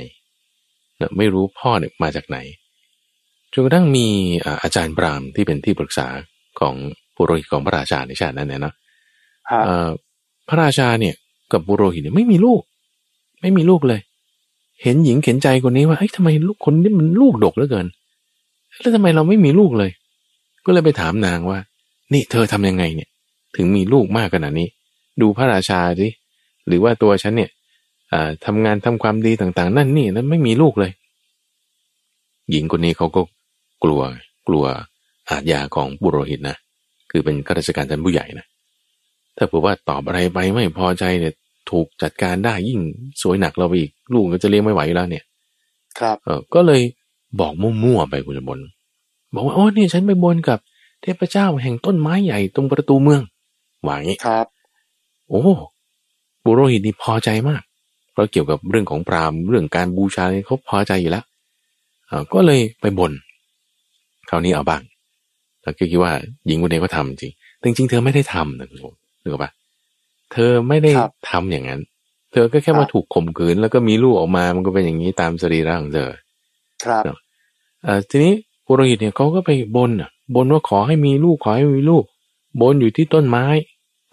[0.98, 2.38] เนอะไม่รู้พ่อเนี่ยมาจากไหน
[3.54, 4.08] จนกระทั่งมี
[4.46, 6.08] อ่าอาจารย์บรามที่เป็นที่ปรึกษา
[6.60, 6.76] ของ
[7.16, 8.74] ปุโรหิตของพระราชาในชาตินั้นเนี่ยเนาะ
[9.52, 9.90] ฮะเอ่อ
[10.48, 11.16] พระราชาเนี่ย
[11.52, 12.62] กับปุโรหิตเนี่ยไม่มีลูก
[13.42, 14.02] ไม่มีลูกเลย
[14.84, 17.88] เห็นหญิงเข็นใจคนนี้ว่าเอ้ยทำไมลูกคนนี้มันลูกดกเหลือเกิน
[18.80, 19.92] แล้วทำไมเราไม่มีลูกเลย
[20.66, 21.60] ก็เลยไปถามนางว่า
[22.14, 23.10] นี่เธอทำยังไงเนี่ย
[23.56, 24.68] ถึงมีลูกมากขนาดนี้
[25.22, 26.08] ดูพระราชาสิ
[26.68, 27.50] หรือว่าตัวฉันเนี่ย
[28.14, 30.92] อ่าทำงานทำความดีต่างๆ นั่นนี่แล้วไม่มีลูกเลย
[32.52, 33.22] หญิงคนนี้เขาก็
[33.84, 34.02] กลัว
[34.48, 34.66] กลัว
[35.30, 36.58] อาทยาของบุโรหิตนะ
[37.12, 38.46] คือเป็นข้าราชการชั้นผู้ใหญ่นะ
[39.38, 41.34] ถ้าเผื่อว่าตอบอะไรไปไม่พอใจเนี่ย
[41.72, 42.80] ถูกจัดการได้ยิ่ง
[43.22, 45.24] สวยหนักเราไปอีก ลูกก็จะเลี้ยงไม่ไหวอยู่แล้วเนี่ย
[46.00, 46.82] ครับเออก็เลย
[47.40, 48.60] บอกมั่วๆไปคุณจะบน
[49.34, 50.60] บอกว่าอ๋อเนี่ยฉันไปบนกับ
[51.02, 53.22] เทพเจ้าแห่งต้นไม้ใหญ่ตรงประตูเมือง
[53.86, 54.46] ว่าอย่างนี้ครับ
[55.30, 55.44] โอ้
[56.44, 57.62] บุโรหิตนี่พอใจมาก
[58.12, 61.24] เพราะเกี่ยวกับเรื่องของพราหมณ์เรื่องการบูชาเนี่ยเขาพอใจอยู่แล้ว
[62.08, 63.12] เออก็เลยไปบน
[64.30, 64.82] คราวนี้เอาบ้าง
[65.64, 66.14] แล้วก็คิดว่า
[66.48, 69.52] หญิงคนนี้ก็ทำจริงแต่จริงๆเธอไม่ได้ทำนะคุณผู้ชมนึกออกปะ
[70.34, 71.82] เธอไม่ได้ครับทำอย่างนั้น
[72.32, 76.10] เธอก็แค่ครัมาบถูกข่มขืน แล้วก็มีลูกออกมา มันก็เป็นอย่างนี้ตามสรีระของเธอ
[76.86, 77.18] ครับเนอะ
[77.84, 78.34] เอ่อทีนี้
[78.66, 82.04] ปุโรหิตเนี่ยเขาก็ไปบนอะบนว่าขอให้มีลูกขอให้มีลูก
[82.62, 83.46] บนอยู่ที่ต้นไม้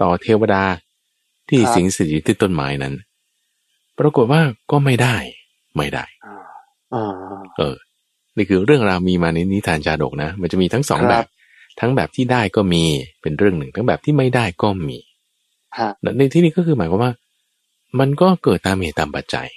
[0.03, 0.65] ต่อเทวดา
[1.49, 2.95] ที่ครับสิงสถิตอยู่ที่ต้นไม้นั้น
[3.99, 5.17] ปรากฏว่าก็ไม่ได้
[5.77, 6.35] ไม่ได้อ่า
[6.95, 7.77] อ่าเออ
[8.37, 11.25] นี่คือเรื่องราวมีมาในนิทานชาดกนะ มันจะมีทั้งสองครับแบบ
[11.81, 12.85] ทั้งแบบที่ได้ก็มี
[13.23, 15.14] เป็นเรื่องหนึ่ง ทั้งแบบที่ไม่ได้ก็มีฮะ
[16.19, 17.13] ในที่นี้ก็คือหมายความว่า
[18.01, 19.49] มันก็เกิดตามเหตุตามปัจจัย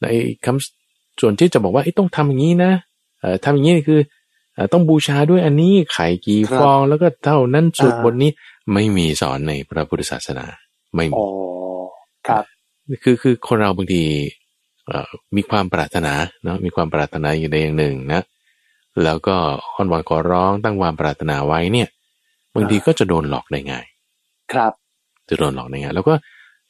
[0.00, 0.06] ใน
[0.44, 2.72] คำส่วนที่จะบอกว่าเอ้ยต้องทำอย่างนี้นะ
[3.20, 4.00] เอ่อทำอย่างนี้คือ
[4.54, 8.30] เอ่อต้องบูชาด้วยอันนี้ไข่กี่ครับฟองแล้วก็เท่านั้นสวดอ่าบทนี้
[8.72, 10.46] ไม่มีสอนในพระพุทธศาสนา
[10.94, 11.26] ไม่มีอ๋อ
[12.28, 12.44] ครับ
[13.02, 14.02] คือคือคนเราบางที
[14.86, 16.12] เอ่อมีความปรารถนา
[16.44, 18.22] เนาะมีความปรารถนาอย่างใดอย่างหนึ่งนะ
[19.04, 19.36] แล้วก็
[19.74, 21.88] อ้อนวอนขอร้องตั้งความปรารถนาไว้เนี่ย
[22.54, 23.86] บางทีก็จะโดนหลอกได้ง่าย
[24.52, 24.72] ครับ
[25.28, 26.14] จะโดนหลอกได้ง่ายแล้วก็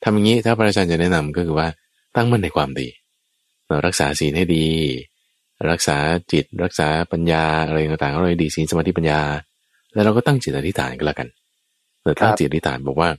[0.04, 1.68] ทำอย่างนี้ถ้าพระอาจารย์จะแนะนำก็คือว่า
[2.16, 2.88] ตั้งมั่นในความดี
[3.66, 4.66] เรารักษาศีลให้ดี
[5.70, 5.96] รักษา
[6.32, 9.20] จิตรักษาปัญญาอะไรต่างๆเราให้ดีศีลสมาธิปัญญา
[9.92, 11.28] แล้วเราก็ตั้งจิตอธิษฐานก็แล้วกัน
[12.02, 13.10] เราตั้งจิตอธิษฐานบอกว่า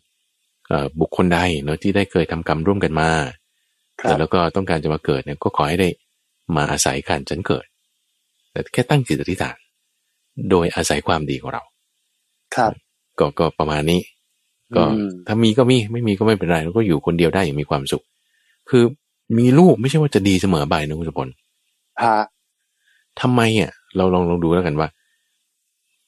[0.68, 3.10] เอ่อบุคคลใดเนาะที่ได้เคยทำกรรมร่วมกันมา
[4.02, 5.90] ครับแล้วก็ต้องการจะมาเกิดเนี่ยก็ขอให้ได้
[6.56, 7.66] มาอาศัยการฉันเกิด
[8.52, 9.58] แต่แค่ตั้งจิตอธิษฐาน
[10.50, 11.64] โดยอาศัยความดีของเรา
[12.56, 12.72] ครับ
[13.20, 14.02] ก็ก็ประมาณนี้
[14.76, 18.04] ก็อืมถ้ามีก็มีไม่มีก็ไม่เป็นไรแล้วก็อยู่คนเดียวได้อย่างมีความสุข
[18.70, 18.84] คือ
[19.38, 21.34] มีลูกไม่ใช่ว่าจะดีเสมอไปนะคุณสมบัติ
[22.04, 22.18] ฮะ
[23.22, 24.88] ทำไมอะ เราลองลองดูแล้วกันว่า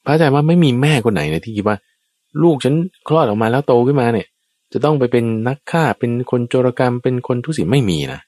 [0.06, 1.78] พระอาจารย์ว่าไม่มีแม่คนไหนนะที่คิดว่า
[2.44, 2.76] ลูกฉัน
[3.08, 4.28] คลอดออกมาแล้วโตขึ้นมาเนี่ย
[4.74, 8.20] จะต้องไปเป็นนักฆ่าเป็นคนโจรกรรมเป็นคนทุศิลไม่มีนะ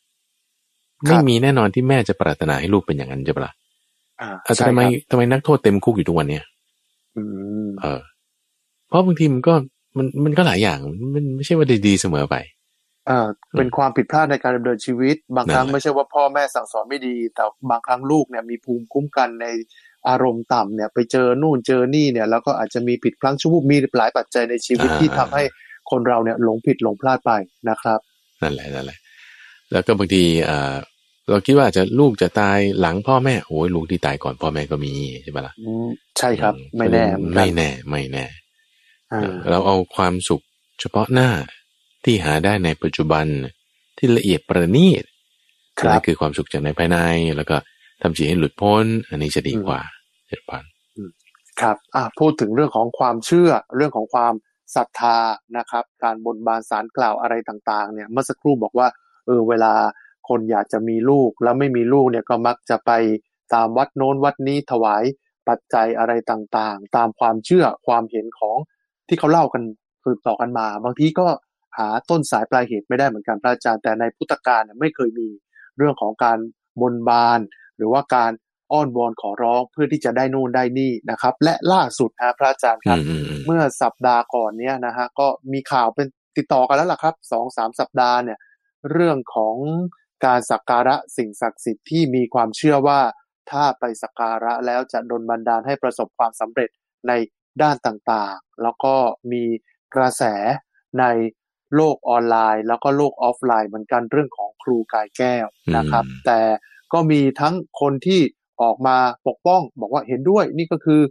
[1.08, 3.54] ไม่มีแน่นอนที่แม่จะปรารถนาให้ลูกเป็นอย่างนั้นใช่ปะล่ะ
[4.22, 6.44] อ่าอะแต่ใช่ทำไมครับทำไมนักโทษเต็มคุกอยู่ทุกวันเนี่ย
[7.16, 7.24] อื
[7.68, 8.02] มเออ
[8.88, 9.54] เพราะบางทีมันก็
[9.98, 10.80] มันมันก็หลายอย่าง
[11.16, 12.36] มันไม่ใช่ว่าดีๆเสมอไป
[13.10, 13.28] อ่า
[13.58, 19.48] เป็นความผิดพลาดในการดำเนินชีวิต บางครั้งนั่นแหละไม่ใช่ว่าพ่อแม่สั่งสอนไม่ดี แต่บางครั้งลูกเนี่ยมีภูมิคุ้มกันใน
[20.10, 25.44] อารมณ์ต่ำเนี่ย ไปเจอนู่นเจอนี่เนี่ย แล้วก็อาจจะมีผิดพลั้งชั่ววูบมีหลายปัจจัยในชีวิตที่ทำให้
[25.92, 27.32] คนเราเนี่ยหลงผิดหลงพลาดไป
[27.70, 28.00] นะครับ
[28.42, 28.98] นั่นแหละนั่นแหละ
[29.72, 30.74] แล้วก็บางทีอ่า
[31.30, 38.41] เราคิดว่าอาจจะลูกจะตายหลังพ่อแม่โอ้ยลูกที่ตายก่อนพ่อแม่ก็มีใช่ปะล่ะอืมใช่ครับอืไม่แน่เหมือนกัไม่นแน่ ไม่แน่อ่า
[39.50, 40.44] เราเอาความสุข
[40.80, 41.30] เฉพาะหน้า
[42.04, 43.26] ที่หาได้ในปัจจุบัน
[43.98, 45.04] ที่ละเอียดประณีต
[45.80, 46.98] ครับนั่นคือความสุขจากในภายใน
[47.36, 47.58] แล้วก็
[48.02, 49.82] ทำจิตให้หลุดพ้น อันนี้จะดีกว่า
[50.28, 50.64] เจ็ดพัน
[51.62, 54.34] ครับอ่าพูดถึงเรื่องของความเชื่อเรื่องของความ
[54.76, 55.18] ศรัทธา
[55.58, 58.88] นะครับ การบนบานสารกล่าวอะไรต่าง ๆ เนี่ยเมื่อสักครู่บอกว่า
[59.26, 59.74] เออเวลา
[60.30, 62.92] คนอยากจะมีลูกแล้วไม่มีลูกเนี่ยก็มักจะไป
[63.54, 65.04] ตามวัดโน้นวัดนี้ถวาย
[65.48, 68.58] ปัจจัยอะไรต่างๆ ตามความเชื่อความเห็นของ
[69.12, 69.64] ที่เขาเล่ากัน
[70.04, 71.28] คือต่อกันมา บางทีก็
[71.78, 75.28] หาต้นสายปลายเหตุไม่ได้เหมือนกันพระอาจารย์ แต่ในพุทธกาลเนี่ยไม่เคยมี
[75.78, 76.38] เรื่องของการ
[76.82, 77.40] บนบาน
[77.78, 78.32] หรือว่าการ
[78.72, 88.40] อ้อนวอนขอร้องเพื่อที่จะได้นู่นได้นี่นะครับ และล่าสุดนะพระอาจารย์คอืรับมอืมอืมเมื่อสัปดาห์ก่อนเนี้ยนะฮะก็มีข่าวเป็นติดต่อกันแล้วล่ะครับสองสามสัปดาห์เนี่ย
[88.92, 89.56] เรื่องของ
[90.26, 93.00] การสักการะสิ่งศักดิ์สิทธิ์ที่มีความเชื่อว่า
[93.52, 96.70] ถ้าไปสักการะแล้วจะดลบันดาลให้ประสบความสำเร็จ
[97.08, 97.12] ใน
[97.62, 98.96] ด้านต่างๆ แล้วก็
[99.32, 99.44] มี
[99.96, 100.24] กระแส
[101.00, 101.06] ใน
[101.76, 106.42] โลกออนไลน์ แล้วก็โลกออฟไลน์เหมือนกันเรื่องของครูกายแก้วนะครับอืมแต่
[106.94, 108.22] ก็มีทั้งคนที่
[108.62, 111.02] ออกมาปกป้อง บอกว่าเห็นด้วยนี่ก็คือ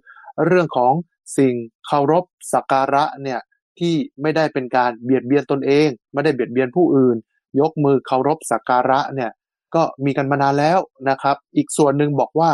[0.47, 0.93] เรื่องของ
[1.39, 1.55] สิ่ง
[1.87, 3.41] เคารพสักการะเนี่ย
[3.79, 7.17] ที่ไม่ได้เป็นการเบียดเบียนตนเอง ไม่ได้เบียดเบียนผู้อื่น
[7.61, 9.31] ยกมือเคารพสักการะเนี่ย
[9.75, 12.51] ก็มีกันมานานแล้วนะครับ อีกส่วนหนึ่งบอกว่า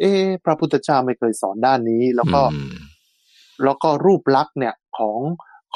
[0.00, 0.12] เอ๊
[0.44, 2.72] พระพุทธเจ้าไม่เคยสอนด้านนี้ แล้วก็อืม
[3.64, 5.20] แล้วก็รูปลักษณ์เนี่ยของ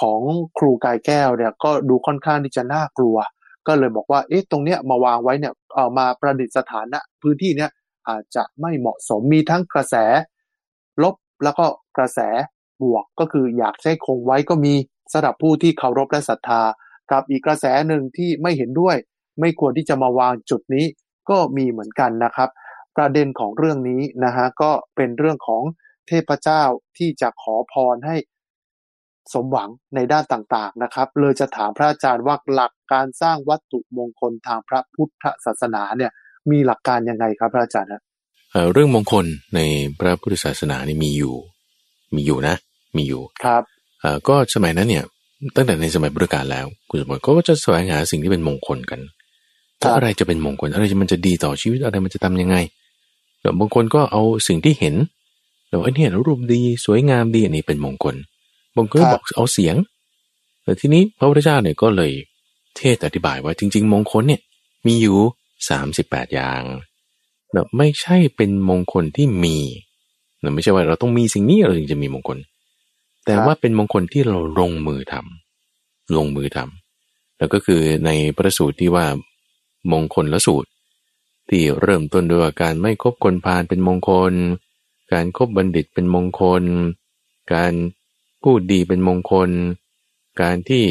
[0.00, 0.20] ของ
[0.58, 3.16] ครูกายแก้วเนี่ยก็ดูค่อนข้างที่จะน่ากลัว
[3.66, 7.70] ก็เลยบอกว่าเอ๊ะตรงเนี้ยมาวางไว้เนี่ยเอ่อมาประดิษฐานณพื้นที่เนี้ย
[8.08, 9.94] อาจจะไม่เหมาะสมมีทั้งกระแส
[11.02, 11.14] ลบ
[11.44, 11.66] แล้วก็
[11.98, 12.20] กระแส
[12.82, 14.74] บวกก็คืออยากให้คงไว้ก็มี
[15.12, 16.62] สำหรับผู้ที่เคารพและศรัทธา
[17.12, 18.96] กับอีกกระแสหนึ่งที่ไม่เห็นด้วย
[19.40, 20.86] ไม่ควรที่จะมาวางจุดนี้
[21.30, 22.50] ก็มีเหมือนกันนะครับ
[22.96, 25.62] ประเด็นของเรื่องนี้นะฮะก็เป็นเรื่องของ
[26.08, 26.62] เทพเจ้า
[26.98, 28.16] ที่จะขอพรให้
[29.34, 36.10] สมหวังในด้านต่างๆนะครับ เลยจะถามพระอาจารย์ว่าหลักการสร้างวัตถุมงคลทางพระพุทธศาสนาเนี่ย
[36.50, 38.02] มีหลักการยังไงครับพระอาจารย์ฮะ
[38.52, 39.60] เอ่อเรื่องมงคลใน
[39.98, 41.34] พระพุทธศาสนานี่มีอยู่
[42.14, 42.54] มีอยู่นะ
[42.96, 43.62] มีอยู่ครับ
[44.00, 45.04] เอ่อก็สมัยนั้นเนี่ย
[45.56, 49.00] ตั้งแต่ในสมัยพุทธกาลแล้วคุณสมบัติก็จะแสวงหาสิ่งที่เป็นมงคลกัน
[49.82, 52.56] ครับว่าอะไรจะเป็นมงคลอะไรมันจะดีต่อชีวิตอะไรมันจะทำยังไง
[53.40, 54.94] เดี๋ยวบางคนก็เอาสิ่งที่เห็น
[55.72, 58.14] เดี๋ยวไอ้เนี่ยรูปดีสวยงามดีอันนี้เป็นมงคล
[58.76, 59.76] บางคนก็บอกเอาเสียง
[60.62, 62.12] แต่ทีนี้พระพุทธเจ้าเนี่ยก็เลย
[62.76, 64.40] เทศน์อธิบายว่าจริง ๆ มงคลเนี่ย
[64.86, 65.18] มีอยู่
[65.68, 66.62] สามสิบแปดอย่าง
[67.52, 69.58] เนาะไม่ใช่เป็นมงคลที่มี
[70.40, 72.38] เนาะไม่ใช่ว่าเราต้องมีสิ่งนี้เราถึงจะมีมงคล
[73.24, 79.06] แต่ว่าเป็นมงคลที่เราลงมือทำลงมือทำแล้วก็คือในพระสูตรที่ว่า
[79.92, 80.68] มงคลละสูตร
[81.48, 84.32] ที่เริ่มต้นด้วยว่าการไม่คบคนพาลเป็นมงคล
[85.12, 86.62] การคบบัณฑิตเป็นมงคล
[87.54, 87.72] การ
[88.42, 89.50] พูดดีเป็นมงคล
[90.42, 90.84] การที่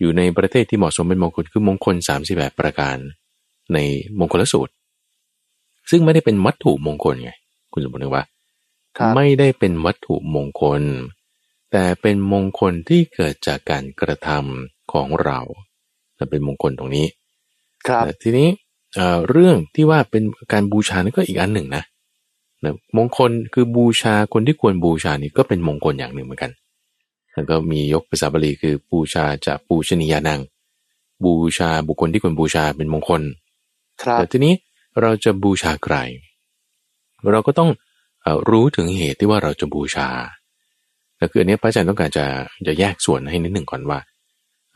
[0.00, 1.94] อยู่ในประเทศที่เหมาะสมเป็นมงคลคือมงคล
[2.28, 2.96] 38ประการ
[3.74, 3.78] ใน
[4.18, 4.72] มงคลละสูตร
[5.90, 7.30] ซึ่งไม่ได้เป็นวัตถุมงคลไง
[7.72, 8.24] คุณสมบัติว่า
[8.98, 10.82] ครับไม่ได้เป็นวัตถุมงคล
[11.72, 15.38] แต่เป็นมงคลที่เกิดจากการกระทำของเรา
[16.16, 17.06] และเป็นมงคลตรงนี้
[17.88, 18.48] ครับแต่ทีนี้
[18.94, 21.82] เอ่อเรื่องที่ว่าเป็นการบูชานั่นก็อีกอันหนึ่งนะ
[22.64, 26.52] นะมงคลคือบูชาคนที่ควรบูชานี่ก็เป็นมงคลอย่างหนึ่งเหมือนกัน
[27.34, 30.40] แล้วก็มียกภาษาบาลีคือบูชาจะปูชนียานัง
[31.24, 33.22] บูชาบุคคลที่ควรบูชาเป็นมงคล
[34.02, 34.54] ครับแต่ทีนี้
[35.00, 35.96] เราจะบูชาใคร
[37.32, 37.70] เราก็ต้อง
[38.22, 40.08] เออรู้ถึงเหตุที่ว่าเราจะบูชา
[41.18, 42.26] แล้วคืออันนี้พระอาจารย์ต้องการจะ
[42.66, 43.98] จะแยกส่วนให้นิดหนึ่งก่อนว่า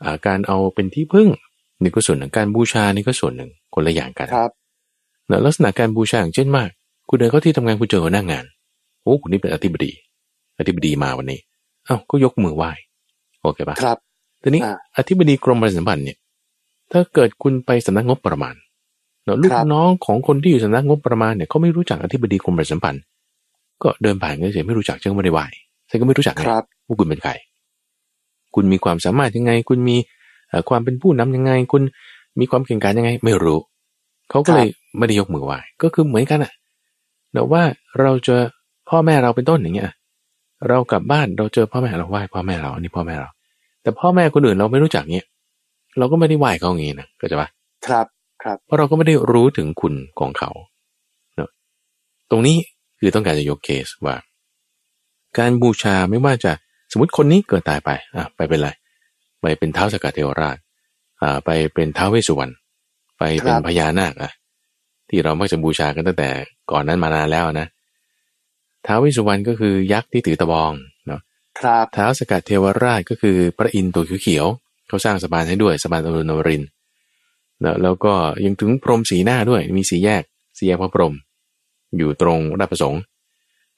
[0.03, 1.27] อ่าการเอาเป็นที่พึ่ง
[1.81, 4.51] นี่ก็ส่วนหนึ่งการบูชานี่ก็ส่วนหนึ่งคนละอย่างกันครับ
[5.29, 6.69] นะลักษณะการบูชาอย่างเช่นมาก
[7.09, 8.45] คุณเดินเข้าที่ทำงานคุณเจอหัวหน้างาน
[9.03, 9.91] โอ้คุณนี่เป็นอธิบดี
[10.59, 11.39] อธิบดีมาวันนี้
[11.85, 12.71] เอ้าก็ยกมือไหว้
[13.41, 13.97] โอเคปะครับ
[14.43, 16.17] ทีนี้อ่าอธิบดีกรมประชาสัมพันธ์เนี่ย
[16.91, 18.55] ถ้าเกิดคุณไปสำนักงบประมาณ
[19.23, 23.03] เนอะลูกครับน้องของคนที่อยู่สำนักงบประมาณเนี่ยเขาไม่รู้จักอธิบดีกรมประชาสัมพันธ์
[23.83, 25.39] ก็เดินผ่านกันเฉยไม่รู้จักเจ้าไม่ได้ไหว
[25.89, 27.31] ฉันก็ไม่รู้จักไงครับว่าคุณเป็นใคร
[28.55, 29.97] คุณมีความสามารถยังไง คุณมี
[30.49, 31.83] เอ่อความเป็นผู้นำยังไง คุณ
[32.39, 33.59] มีความเก่งกาจยังไง ไม่รู้
[34.29, 36.51] เขาก็เลยไม่ได้ยกมือไหว้ ก็คือเหมือนกันอะ
[37.33, 37.63] แต่ว่า
[38.01, 38.41] เราเจอ
[38.89, 39.91] พ่อแม่เราเป็นต้นอย่างเงี้ย
[40.69, 43.29] เรากลับบ้านเราเจอพ่อแม่เราไหว้พ่อแม่เราอันนี้พ่อแม่เรา
[43.81, 45.27] แต่พ่อแม่คนอื่นเราไม่รู้จักเงี้ย
[45.97, 47.49] เราก็ไม่ได้ไหว้เขาอย่างงี้นะก็จะว่า
[47.87, 48.05] ครับ
[48.43, 50.49] ครับเพราะเราก็ไม่ได้รู้ถึงคุณของเขา
[51.35, 51.49] เนอะ
[52.31, 52.57] ตรงนี้
[52.99, 54.15] คือต้องการจะยกเคสว่า
[55.37, 56.51] การบูชาไม่ว่าจะ
[56.91, 58.69] สมมติคนนี้เกิดตายไปอะไปเป็นไร
[59.41, 60.57] ไปเป็นเท้าวสกกัดเทวราช
[61.21, 62.51] อ่าไปเป็นท้าวเวสสุวรรณ
[63.17, 64.31] ไปเป็นครับพญานาคอะ
[65.11, 66.29] ที่เรามักจะบูชากันตั้งแต่
[66.71, 67.67] ก่อนนั้นมานานแล้วนะ
[68.85, 70.71] ท้าวเวสสุวรรณก็คือยักษ์ที่ถือตะบอง
[71.07, 71.21] เนาะ
[71.59, 76.69] ครับท้าวสกัดเทวราชก็คือพระอินทร์ตัวเขียวๆเขาสร้างสะพานให้ด้วยสะพานอรุณอมรินทร์
[77.61, 78.13] แล้วแล้วก็
[78.45, 80.23] ยังถึงพรหมสีหน้าด้วยมีสีแยก
[80.57, 81.13] สีแยกพระพรหม
[81.97, 83.01] อยู่ตรงราชประสงค์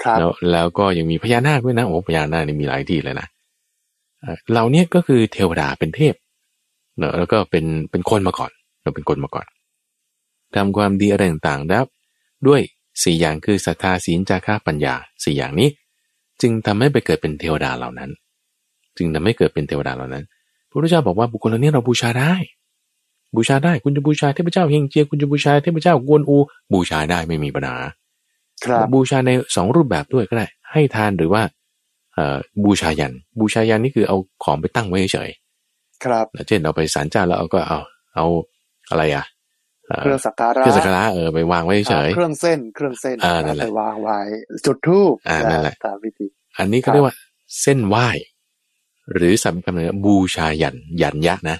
[0.03, 3.27] ครับแล้วแล้วก็ยังมีพญานาคด้วยนะโอ้พญานาคนี่มีหลายที่เลยนะ
[4.21, 6.15] เอ่อเหล่าเนี้ยก็คือเทวดาเป็นเทพ
[6.97, 8.51] เนอะแล้วก็เป็นเป็นคนมาก่อน
[8.83, 9.45] เราเป็นคนมาก่อน
[10.55, 11.83] ทำความดีอะไรต่างๆแล้ว
[12.47, 12.61] ด้วย
[13.03, 15.69] สี่อย่างคือศรัทธาศีลจาระปัญญาสี่อย่างนี้
[16.41, 18.09] จึงทำให้ไปเกิดเป็นเทวดาเหล่านั้น
[18.97, 20.23] จึงทำให้เกิดเป็นเทวดาเหล่านั้น
[20.69, 22.33] พระพุทธเจ้าบอกว่าบุคคลเหล่านี้เราบูชาได้
[23.35, 26.37] บูชาได้คุณจะบูชาเทพเจ้าเฮงเจียคุณจะบูชาเทพเจ้ากวนอู
[26.73, 27.77] บูชาได้ไม่มีปัญหา
[28.63, 31.43] ครับบูชาในสองรูปแบบด้วยก็ได้ ให้ทานหรือว่า
[32.13, 35.29] เอ่อบูชายัน บูชายันนี่คือเอาของไปตั้งไว้เฉย
[36.03, 37.79] ครับๆเช่นเอาไปศาลเจ้าแล้วเอาก็เอา
[38.15, 38.25] เอา
[38.89, 39.25] อะไรอะ
[39.93, 44.19] เอ่อเครื่องสักการะเครื่องสักการะเออไปวางไว้เฉยเครื่องเส้นเครื่องเส้นอ่านั่นแหละไปวางไว้
[44.65, 46.27] จุดทูบอ่านั่นแหละตามวิธี
[46.57, 47.15] อันนี้ครัก็บเรียกว่า
[47.61, 48.07] เส้นไหว้
[49.13, 51.57] หรือสัมคำหนึ่งบูชายันยันยักษ์นะ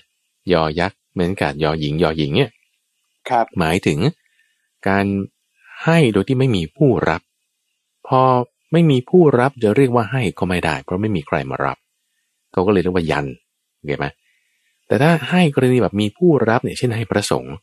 [0.53, 2.51] ยอยักษ์เหมือนกับยอหญิงยอหญิงเนี่ย
[3.29, 3.99] ครับหมายถึง
[4.87, 5.05] การ
[5.83, 7.21] ให้โดยที่ไม่มีผู้รับ
[8.07, 8.21] พอ
[8.71, 11.77] ไม่มีผู้รับจะเรียกว่าให้ก็ไม่ได้ เพราะไม่มีใครมารับ
[12.51, 13.27] เขาก็เลยเรียกว่ายัน
[13.85, 14.07] เห็นไหม
[14.87, 17.55] แต่ถ้าให้กรณีแบบมีผู้รับเนี่ยเช่นให้พระสงฆ์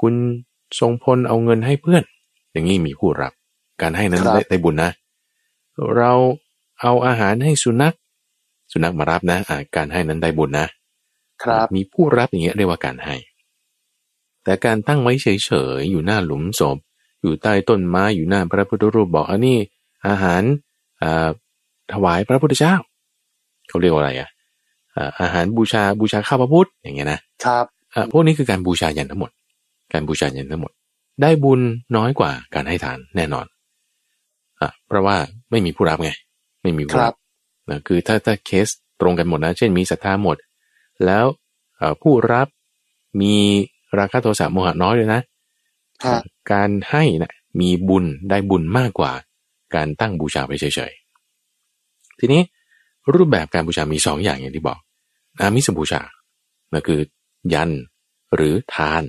[0.00, 0.14] คุณ
[0.80, 2.02] ทรงพลเอาเงินให้เพื่อน
[2.52, 3.32] อย่างนี้มีผู้รับ
[3.82, 4.90] การให้นั้นครับได้ได้บุญนะ
[5.96, 6.12] เรา
[6.80, 7.94] เอาอาหารให้สุนัข
[8.72, 10.66] สุนัขมารับนะอ่าการให้นั้นได้บุญนะ
[11.42, 13.14] ครับ มีผู้รับอย่างเงี้ยเรียกว่าการให้
[14.44, 16.76] แต่การตั้งไว้เฉยๆอยู่หน้าหลุมศพ
[17.22, 19.58] อยู่ใต้ต้นไม้อยู่หน้าพระพุทธรูปบอกอันนี้
[20.08, 20.42] อาหาร
[21.02, 21.28] อ่า
[21.92, 22.74] ถวายพระพุทธเจ้า
[23.68, 24.28] เขาเรียกว่าอะไรอะ
[24.96, 29.30] อ่าอาหารบูชาบูชาข้าวพระพุทธอย่างเงี้ยนะครับอ่าพวกนี้คือการบูชายันทั้งหมด
[29.92, 30.72] การบูชายันทั้งหมด
[31.22, 31.60] ได้บุญ
[31.96, 33.46] น้อยกว่าการให้ทานแน่นอน
[34.60, 35.16] อะเพราะว่า
[35.50, 36.10] ไม่มีผู้รับไง
[36.62, 37.16] ไม่มีคผู้รัรับบ
[37.70, 38.68] นะคือถ้าถ้าเคส
[39.00, 40.36] ตรงกันหมดนะ เช่นมีศรัทธาหมด
[41.04, 41.24] แล้ว
[41.76, 42.48] เอ่อผู้รับ
[43.20, 43.34] มี
[43.98, 45.20] ราคะโทสะโมหะน้อยเลยนะ
[46.04, 46.18] ฮะ
[46.52, 49.12] การให้นะมีบุญได้บุญมากกว่า
[49.74, 52.42] การตั้งบูชาไปเฉยๆ ทีนี้
[53.14, 54.78] รูปแบบการบูชามีสองอย่างอย่างที่บอก
[55.40, 56.02] อามิสบูชา
[56.72, 57.00] นั่นคือ
[57.54, 57.70] ยัน
[58.34, 59.02] หรือทาน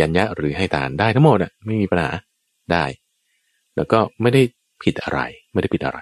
[0.00, 2.10] ยันยะหรือให้ทานได้ทั้งหมดอะไม่มีปัญหา
[2.72, 2.84] ได้
[3.76, 4.42] แล้วก็ไม่ได้
[4.82, 5.20] ผิดอะไร
[5.52, 5.98] ไม่ได้ผิดอะไร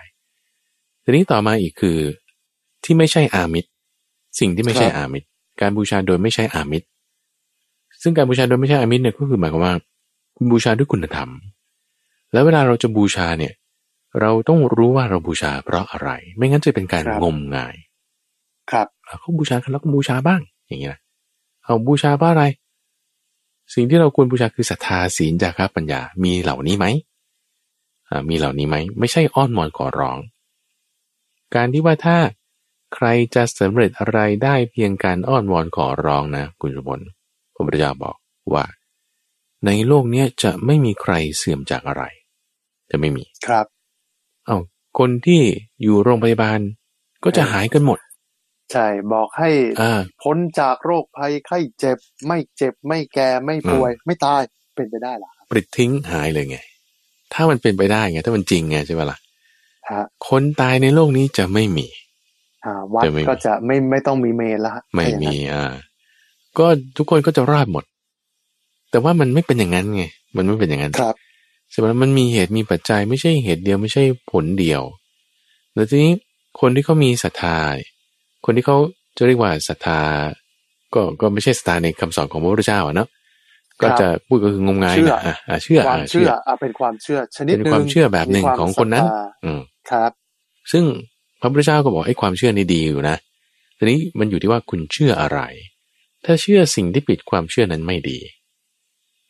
[1.04, 1.98] ทีนี้ต่อมาอีกคือ
[2.84, 3.68] ที่ไม่ใช่อามิตร
[4.40, 5.26] สิ่งที่ไม่ใช่ครับอามิตร
[5.60, 6.86] การบูชาโดยไม่ใช่อามิตร
[8.02, 9.74] ซึ่งการบูชาโดยไม่ใช่อามิตรเนี่ยก็คือหมายความว่า
[10.36, 11.30] คุณบูชาด้วยคุณธรรม
[12.32, 13.52] แล้วเวลาเราจะบูชาเนี่ย
[14.20, 17.74] เราต้องรู้ว่าเราบูชาเพราะอะไร ไม่งั้นจะเป็นการครับงมงาย
[18.70, 21.00] ครับอะเขาบูชากันแล้วก็บูชาบ้าง อย่างนี้นะ
[21.64, 22.44] เอาบูชาเพราะอะไร
[23.74, 26.86] สิ่งที่เราควรบูชาคือศรัทธาศีลจาระปัญญา มีเหล่านี้ไหม
[28.10, 30.18] อ่ามีเหล่านี้ไหม ไม่ใช่อ้อนวอนขอร้อง
[31.54, 32.18] การที่ว่าถ้า
[32.94, 37.00] ใครจะสำเร็จอะไรได้เพียงการอ้อนวอนขอร้องนะคุณสมบล
[37.54, 38.16] พระพุทธเจ้าบอก
[38.54, 38.64] ว่า
[39.66, 42.04] ในโลกเนี้ยจะไม่มีใครเสื่อมจากอะไร
[42.90, 43.66] จะไม่มีครับ
[44.46, 44.58] เอา้า
[44.98, 45.42] คนที่
[45.82, 46.60] อยู่โรงพยาบาล
[47.24, 47.98] ก็จะหายกันหมด
[48.72, 49.50] ใช่ บอกให้
[49.82, 54.42] อ่าพ้นจากโรคภัยไข้เจ็บ ไม่เจ็บไม่แก่ไม่ป่วย ไม่ตาย
[54.74, 56.58] เป็นไปได้เหรอครับปลิดทิ้งหายเลยไง
[57.34, 59.18] ถ้ามันเป็นไปได้ไง ถ้ามันจริงไงใช่ไหมล่ะ
[59.90, 61.86] ฮะคนตายในโลกนี้จะไม่มี
[62.64, 65.66] อ่าวัดจะไม่มีก็จะไม่ไม่ต้องมีเมนแล้วฮะไม่ถ้าอย่างมีนั้นอ่า
[66.58, 67.84] ก็ทุกคนก็จะรอดหมด
[68.90, 70.04] แต่ว่ามันไม่เป็นอย่างนั้นไง
[70.36, 71.14] มันไม่เป็นอย่างนั้นครับ
[71.70, 74.82] ใช่ไหมมันมีเหตุมีปัจจัยไม่ใช่เหตุเดียวไม่ใช่ผลเดียว
[75.74, 76.12] แล้วทีนี้
[76.60, 77.58] คนที่เขามีศรัทธา
[78.44, 78.78] คนที่เขา
[79.16, 80.00] จะเรียกว่าศรัทธา
[80.94, 83.08] ก็ก็ไม่ใช่ศรัทธาในคำสอนของพระพุทธเจ้าอะเนาะ
[83.82, 90.10] ก็จะพูดก็คืองมงายเชื่อนะอะอะเชื่อความอะเชื่ออะเป็นความเชื่อชนิดเป็นหนึ่งความเชื่อแบบหนึ่งมีวามของคนนั้นศรัทธาอืมครับ
[90.72, 90.84] ซึ่ง
[91.40, 93.16] พระพุทธเจ้าก็บอกไอ้ความเชื่อนี่ดีอยู่นะ
[93.78, 95.40] ทีนี้มันอยู่ที่ว่าคุณเชื่ออะไร
[96.24, 98.18] ถ้าเชื่อสิ่งที่ผิดความเชื่อนั้นไม่ดี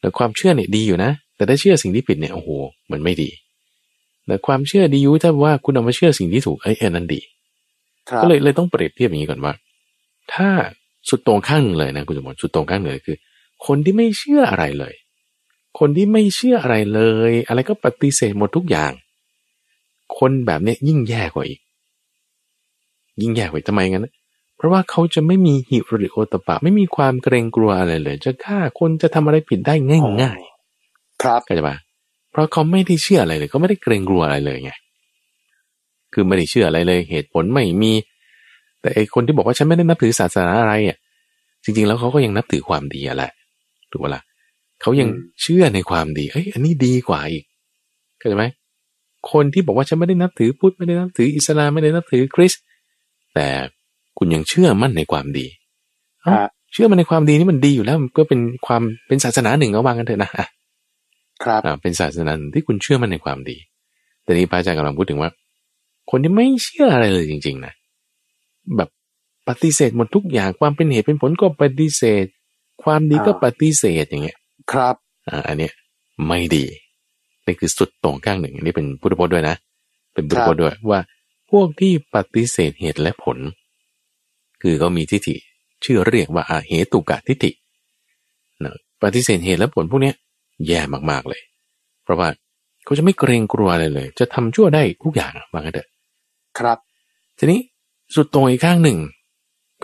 [0.00, 2.48] แต่ความเชื่อเนี่ยดีอยู่นะ แต่ถ้าเชื่อสิ่งที่ผิดเนี่ยโอ้โห
[2.92, 3.31] มันไม่ดี
[4.27, 7.34] แต่ความเชื่อดีอยู่ถ้าว่าคุณเอามาเชื่อสิ่งที่ถูกไอ้ยอันนั้นดีครับ
[8.23, 9.53] ก็เลยเลยต้องเปรียบเทียบอย่างนี้ก่อนว่า
[10.33, 10.49] ถ้า
[11.09, 13.17] สุดตรงข้างหนึ่งเลยนะคุณสมบัติสุดตรงข้างหนึ่งเลยคือ
[13.67, 14.95] คนที่ไม่เชื่ออะไรเลย
[15.79, 18.93] คนที่ไม่เชื่ออะไรเลย อะไรก็ปฏิเสธหมดทุกอย่าง
[20.19, 21.61] คนแบบเนี้ยยิ่งแย่กว่าอีก
[23.21, 24.14] ยิ่งแย่กว่าอีกทำไมงั้นนะ
[24.57, 29.75] เพราะว่าเขาจะไม่มีหิริโอตปะ ไม่มีความเกรงกลัวอะไรเลย จะฆ่าคนจะทำอะไรผิดได้
[30.23, 30.40] ง่าย
[31.23, 31.77] ครับๆเข้าใจปะ
[32.31, 34.73] เพราะเขาไม่ได้เชื่ออะไรเลยเขาไม่ได้เกรงกลัวอะไรเลยไง
[36.14, 37.92] คือไม่ได้เชื่ออะไรเลยเหตุผลไม่มี
[38.81, 40.96] แต่ไอคนที่บอกว่าฉันไม่ได้นับถือศาสนาอะไรอะ
[41.64, 43.33] จริงๆแล้วเขาก็ยังนับถือความดีอะแหละ
[43.90, 44.22] ถูกปะล่ะ
[44.83, 47.44] เขายังอืมเชื่อในความดีเอ้ยอันนี้ดีกว่าอีก
[48.18, 48.44] เข้าใจไหม
[49.33, 52.62] คนที่บอกว่าฉันไม่ได้นับถือพุทธไม่ได้นับถืออิสลามไม่ได้นับถือคริสต์
[53.35, 53.48] แต่
[54.18, 55.46] คุณยังเชื่อมั่นในความดี
[56.22, 60.46] เอ้าฮะเชื่อมันในความดีนี่มันดีอยู่แล้วมันก็เป็นความเป็นศาสนาหนึ่งก็ว่ากันเถอะนะอะ
[61.44, 63.57] ครับอ่าเป็นศาสนาหนึ่งที่คุณเชื่อมั่นในความดี
[64.22, 65.31] แต่นี้พระอาจารย์กำลังพูดถึงว่า
[66.11, 67.73] คนที่ไม่เชื่ออะไรเลยจริง ๆ นะ
[68.77, 68.88] แบบ
[69.49, 72.25] ปฏิเสธหมดทุกอย่างความเป็นเหตุเป็นผลก็ปฏิเสธ
[72.83, 74.38] ความดีก็อ่าปฏิเสธอย่างเงี้ย
[74.73, 74.96] ครับ
[75.29, 75.73] อ่าอันเนี้ย
[76.27, 76.65] ไม่ดี
[77.46, 79.57] นี่คือสุดตรงข้างหนึ่งอันนี้เป็นพุทธพจน์ด้วยนะ
[80.15, 81.00] เป็นพุทธพจน์ด้วยว่า
[81.50, 83.38] พวกที่ปฏิเสธเหตุและผล
[84.63, 85.37] คือเขามีทิฏฐิ
[85.85, 87.50] ชื่อเรียกว่าอาเหตุกะทิฏฐิ
[88.65, 90.15] นะปฏิเสธเหตุและผลพวกเนี้ย
[90.67, 90.81] แย่
[91.11, 91.42] มากๆเลย
[92.05, 92.29] เพราะว่า
[92.85, 95.88] เขาจะไม่เกรงกลัวอะไรเลย จะทำชั่วได้ทุกอย่างอะว่างั้นเถอะ
[96.59, 96.79] ครับ
[97.38, 97.61] ทีนี้
[98.15, 98.98] สุดตรงอีกข้างหนึ่ง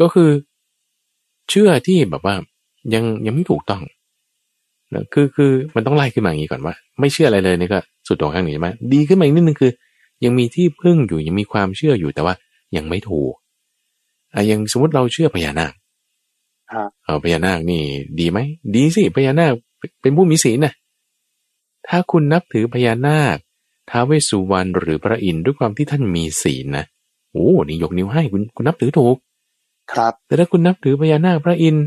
[0.01, 0.31] ก็คือ
[1.51, 2.35] เชื่อที่แบบว่า
[2.95, 3.83] ยังยังไม่ถูกต้อง
[4.95, 9.73] นะคือคือมันต้องไล่ขึ้นมาอย่างนี้ก่อนว่า ไม่เชื่ออะไรเลยนี่ก็สุดตรงข้างหนึ่งใช่ไหมดีขึ้นมาอีกนิดนึงคือ
[10.25, 12.35] ยังมีที่พึ่งอยู่ยังมีความเชื่ออยู่แต่ว่า
[12.77, 13.33] ยังไม่ถูก
[14.35, 15.73] อะอย่างสมมติเราเชื่อพญานาค
[16.73, 17.83] ฮะเอาพญานาคนี่
[18.21, 18.39] ดีไหม
[18.75, 19.53] ดีสิพญานาค
[20.03, 20.73] เป็นผู้มีศีลนะ
[21.87, 23.37] ถ้าคุณนับถือพญานาค
[23.91, 26.85] ท้าวเวสสุวรรณหรือพระอินทร์ด้วยความที่ท่านมีศีลนะ
[27.33, 29.17] โอ้นี่ยกนิ้วให้คุณคุณนับถือถูก
[29.93, 31.85] ครับ แต่ถ้าคุณนับถือพญานาคพระอินทร์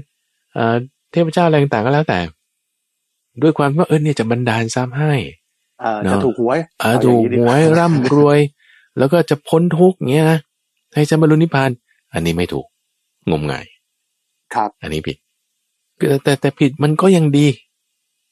[0.53, 0.75] เอ่อ
[1.11, 2.19] เทพเจ้าอะไรต่างๆก็แล้วแต่
[3.41, 5.13] ด้วยความว่าเออเนี่ยจะบันดาลทรัพย์ให้
[5.83, 8.39] อ่าเนอะจะถูกหวยอ่าเอถูย่างกนี้ดีหวยร่ำรวย
[8.97, 10.39] แล้วก็จะพ้นทุกข์เงี้ยนะ
[10.93, 11.69] ให้จะบรรลุนิพพาน
[12.13, 12.65] อันนี้ไม่ถูก
[13.29, 13.65] งมงาย
[14.55, 15.17] ครับ อันนี้ผิด
[15.97, 17.47] แต่แต่แต่ผิดมันก็ยังดี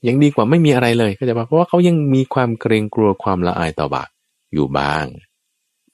[0.07, 4.09] ยังดีกว่าไม่มีอะไรเลยก็จะเพราะว่าเขายังมีความเกรงกลัวความละอายต่อบาป
[4.53, 5.05] อยู่บ้าง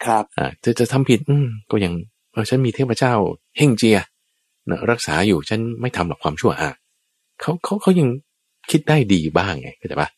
[0.05, 1.93] ครับอ่าจะจะทำผิด อืมก็ยัง
[2.31, 3.13] เออฉันมีเทพเจ้า
[3.57, 3.97] เฮ่งเจีย
[4.69, 6.71] นะรักษาอยู่ฉันไม่ทำหรอกความชั่วอะ
[7.41, 8.07] เขาเขาเขายัง
[8.71, 10.09] คิดได้ดีบ้างไงเข้าใจปะ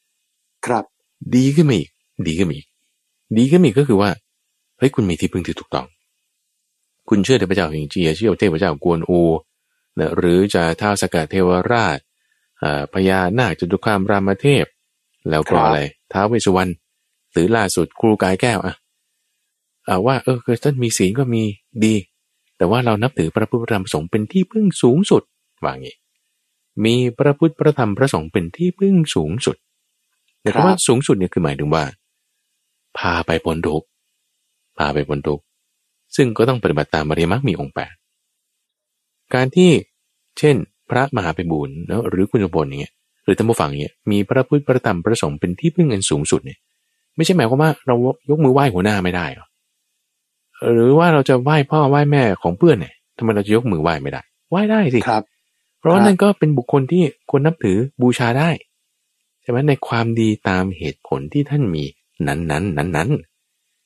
[0.66, 0.84] ครับ
[1.36, 1.90] ดีขึ้นมาอีก
[2.28, 2.68] ดีขึ้นมาอีก
[3.38, 4.10] ดีขึ้นมาอีกก็คือว่า
[4.78, 5.88] เฮ้ยคุณมีที่พึ่งที่ถูกต้อง
[7.10, 9.22] คุณเชื่อเทพเจ้าเฮ่งเจียเชื่อเทพเจ้ากวนอู
[9.98, 12.09] นะหรือจะท้าวสกัดเทวราชอ่า
[12.94, 14.66] พญานาคจตุคามรามเทพ
[15.30, 15.80] แล้วก็อะไร
[16.12, 16.72] ท้าวเวสสุวรรณ
[17.32, 18.76] หรือล่าสุดครูกายแก้วอะ
[19.88, 21.44] อ่าว่าเออคือท่านมีศีลก็มี
[21.86, 21.96] ดี
[22.58, 25.24] แต่ว่าเรานับถือพระพุทธพระธรรมพระสงฆ์เป็นที่พึ่งสูงสุด
[25.64, 25.96] ว่างี้
[26.86, 29.56] มีพระพุทธพระธรรมพระสงฆ์เป็นที่พึ่งสูงสุด
[30.42, 31.84] แต่คำว่าสูงสุดเนี่ยคือหมายถึงว่า
[32.98, 33.88] พาไปพ้นทุกข์
[34.78, 35.44] พาไปพ้นทุกข์
[36.16, 37.94] ซึ่งก็ต้องปฏิบัติตามอริยมรรคมีองค์แปด
[39.34, 39.72] การที่
[40.40, 40.56] เช่น
[40.92, 46.58] พระมหาไปบูรณ์เนอะหรือคุณจบลอย่างเงี้ยหรือธรรมฟังอย่างเงี้ยมีพระพุทธพระธรรมพระสงฆ์เป็นที่พึ่งอันสูงสุดเนี่ย
[47.16, 47.96] ไม่ใช่หมายความว่าเรา
[48.30, 49.48] ยกมือไหว้หัวหน้าไม่ได้หรอ
[50.74, 55.24] หรือว่าเราจะไหว้พ่อไหว้แม่ของเพื่อนเนี่ยทำไมเราจะยกมือไหว้ไม่ได้ ไหว้ได้สิครับ
[55.80, 58.50] เพราะว่าครับนั่นก็เป็นบุคคลที่ควรนับถือบูชาได้
[59.42, 61.84] ใช่ไหมในความดีตามเหตุผลที่ท่านมี
[62.28, 63.10] นั้นนั้นนั้นนั้น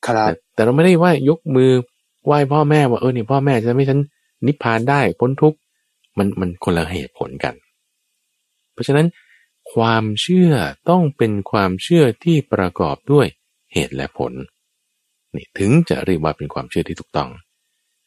[0.08, 1.72] ครับแต่แต่เราไม่ได้ว่ายกมือ
[2.26, 4.00] ไหว้พ่อแม่ว่าเออเนี่ยพ่อแม่จะไม่ฉัน
[4.46, 5.58] นิพพานได้พ้นทุกข์
[6.18, 7.56] มันมันคนละเหตุผลกัน
[8.74, 9.08] เพราะฉะนั้น
[9.74, 10.52] ความเชื่อ
[10.90, 13.28] ต้องเป็นความเชื่อที่ประกอบด้วย
[13.74, 14.34] เหตุและผล
[15.36, 17.30] นี่ถึงจะเรียกว่าเป็นความเชื่อที่ถูกต้อง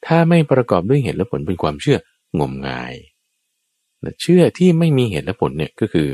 [0.07, 1.99] ถ้าไม่ประกอบด้วยเหตุและผลเป็นความเชื่อ
[2.41, 2.95] งมงาย
[4.01, 6.09] แต่เชื่อที่ไม่มีเหตุและผลเนี่ยก็คือ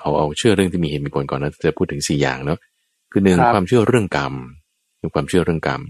[0.00, 2.58] เอาเอาเชื่อเรื่องที่มีเหตุมีผลก่อนนะจะพูดถึงสี่อย่างเนาะ
[3.10, 4.34] คือหนึ่งครับความเชื่อเรื่องกรรม
[5.00, 5.82] คือความเชื่อเรื่องกรรม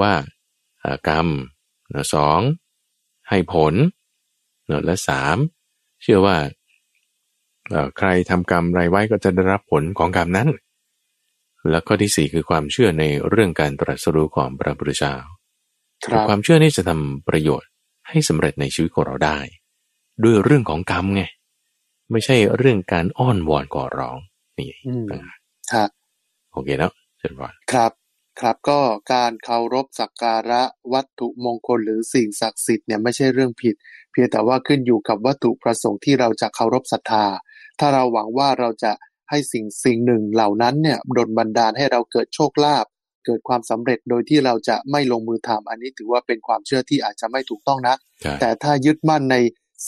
[0.00, 0.12] ว่า
[0.80, 1.26] เอ่อกรรม
[1.94, 2.40] นะสอง
[3.28, 3.74] ให้ผล
[4.70, 5.36] นะและสาม
[6.02, 6.36] เชื่อว่า
[7.70, 10.48] เอ่อใครทำกรรมไรไว้ก็จะได้รับผลของกรรมนั้น
[11.70, 15.14] แล้วก็ที่สี่คือความเชื่อในเรื่องการตรัสรู้ของพระพุทธเจ้า
[16.06, 17.70] ครับความเชื่อนี่จะทำประโยชน์
[18.08, 19.38] ให้สำเร็จในชีวิตของเราได้
[20.22, 21.22] ด้วยเรื่องของกรรมไง
[22.10, 24.16] ไม่ใช่เรื่องการอ้อนวอนก่อร้อง
[24.58, 25.38] นี่อืมต่างหาก
[25.74, 25.86] ฮะ
[26.52, 27.92] โอเคแล้วเชิญพรครับ
[28.42, 28.80] ครับ ก็
[29.14, 30.62] การเคารพสักการะ
[30.92, 33.74] วัตถุมงคลหรือสิ่งศักดิ์สิทธิ์เนี่ยไม่ใช่เรื่องผิด
[34.12, 37.26] เพียงแต่ว่าขึ้นอยู่กับวัตถุประสงค์ที่เราจะเคารพศรัทธา
[37.80, 38.92] ถ้าเราหวังว่าเราจะ
[39.30, 42.86] ให้สิ่งสิ่งหนึ่งเหล่านั้นเนี่ยดลบันดาลให้เราเกิดโชคลาภ
[43.26, 49.36] เกิดความสำเร็จโดยที่เราจะไม่ลงมือทำอันนี้ถือว่าเป็นความเชื่อที่อาจจะไม่ถูกต้องนะใช่แต่ถ้ายึดมั่นใน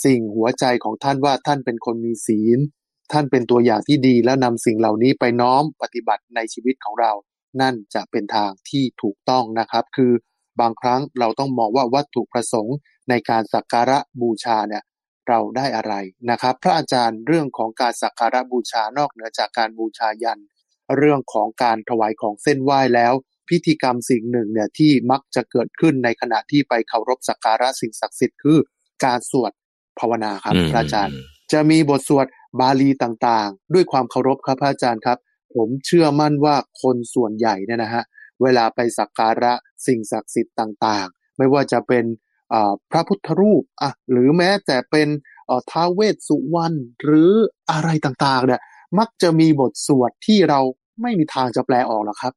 [0.04, 2.58] สิ่งหัวใจของท่านว่าท่านเป็นคนมีศีล
[3.12, 7.12] ท่านเป็นตัวอย่างที่ดีแล้วนำสิ่งเหล่านี้ไปน้อมปฏิบัติในชีวิตของเรา
[7.60, 10.12] นั่นจะเป็นทางที่ถูกต้องนะครับ คือ
[10.60, 12.76] บางครั้งเราต้องมองว่าวัตถุประสงค์
[13.10, 14.82] ในการสักการะบูชาเนี่ย
[15.28, 15.94] เราได้อะไร
[16.30, 20.40] นะครับ พระอาจารย์เรื่องของการสักการะบูชานอกเหนือจากการบูชายัน
[20.96, 23.12] เรื่องของการถวายของเส้นไหว้แล้ว
[23.48, 28.58] พิธีกรรมสิ่งหนึ่งเนี่ยที่มักจะเกิดขึ้นในขณะที่ไปเคารพสักการะสิ่งศักดิ์สิทธิ์คือ
[29.04, 29.52] การสวด
[29.98, 31.14] ภาวนาครับอืมพระอาจารย์
[31.52, 32.26] จะมีบทสวด
[32.60, 35.18] บาลีต่างๆ ด้วยความเคารพครับพระอาจารย์ครับ
[35.56, 38.04] ผมเชื่อมั่นว่าคนส่วนใหญ่เนี่ยนะฮะ
[38.42, 39.52] เวลาไปสักการะ
[39.86, 42.04] สิ่งศักดิ์สิทธิ์ต่างๆ ไม่ว่าจะเป็น
[42.90, 45.08] พระพุทธรูปอะหรือแม้แต่เป็น
[45.70, 47.30] ท้าวเวสสุวรรณหรือ
[47.70, 48.60] อะไรต่างๆเนี่ย
[48.98, 50.60] มักจะมีบทสวดที่เรา
[51.02, 52.32] ไม่มีทางจะแปลออกหรอกครับ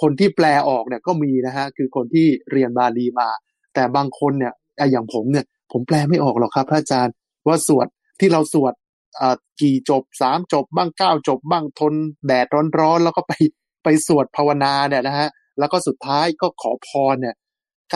[0.00, 3.28] คนที่แปลออกเนี่ยก็มีนะฮะคือคนที่เรียนบาลีมา
[3.74, 4.52] แต่บางคนเนี่ย
[4.90, 7.14] อย่างผมเนี่ยผมแปลไม่ออกหรอกครับ พระอาจารย์
[7.46, 7.86] ว่าสวด
[8.20, 8.72] ที่เราสวด
[9.60, 11.94] กี่จบสามจบบ้างเก้าจบบ้างทน
[12.26, 12.46] แดด
[12.80, 13.32] ร้อนๆ แล้วก็ไป
[13.84, 17.36] ไปสวดภาวนาเนี่ยนะฮะแล้วก็สุดท้ายก็ขอพรเนี่ย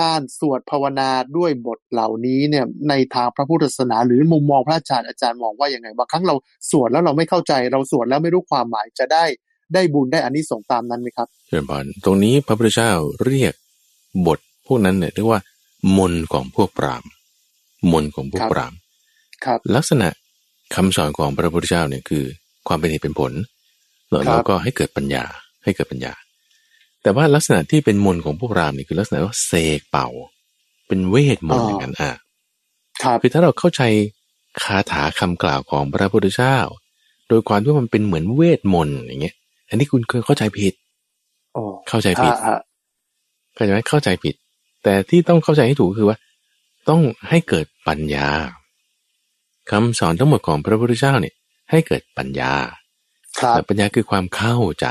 [0.01, 6.35] การสวดภาวนาด้วยบทเหล่านี้เนี่ยในทางพระพุทธศาสนา หรือมุมมองพระอาจารย์อาจารย์มองว่ายังไงบางครั้งเรา
[6.71, 9.25] สวดแล้วเราไม่เข้าใจ เราสวดแล้วไม่รู้ความหมายจะได้
[9.75, 12.91] ได้บุญได้อานิสงส์ตามนั้นไหมครับเชิญพรตรงนี้พระพุทธเจ้า
[13.25, 13.55] เรียก
[14.27, 15.41] บทพวกนั้นเนี่ยเรียกว่า
[15.97, 17.05] มนต์ของพวกปราม
[17.93, 18.73] มนต์ของพวกครับปราม
[19.45, 20.09] ครับ ลักษณะ
[20.75, 22.25] คำสอนของพระพุทธเจ้าเนี่ยคือ
[22.69, 23.33] ความเป็นเหตุเป็นผล
[24.09, 25.25] แล้วครับแล้วก็ให้เกิดปัญญา
[25.65, 26.13] ให้เกิดปัญญา
[27.03, 30.09] แต่ว่าลักษณะที่เป็นมนต์ของพวกรามเนี่ยคือลักษณะว่าเสกเป่า
[30.87, 32.13] เป็นเวทมนต์อย่างนั้นอะ
[33.03, 33.83] ครับคือถ้าเราเข้าใจ
[34.63, 36.57] คาถาคำกล่าวของพระพุทธเจ้า
[37.29, 39.35] โดยความที่มันเป็นเหมือนเวทมนต์อย่างเงี้ย
[39.69, 40.75] อันนี้คุณเคยเข้าใจผิด
[41.55, 42.61] โอ้เข้าใจผิดฮะฮะ
[43.55, 44.35] เข้าใจไหมเข้าใจผิด
[44.83, 46.19] แต่ที่ต้องเข้าใจให้ถูกคือว่า
[46.89, 48.27] ต้องให้เกิดปัญญา
[49.71, 51.35] คำสอนทั้งหมดของพระพุทธเจ้าเนี่ย
[51.71, 52.53] ให้เกิดปัญญา
[53.41, 54.87] ครับแต่ปัญญาคือความเข้าใจ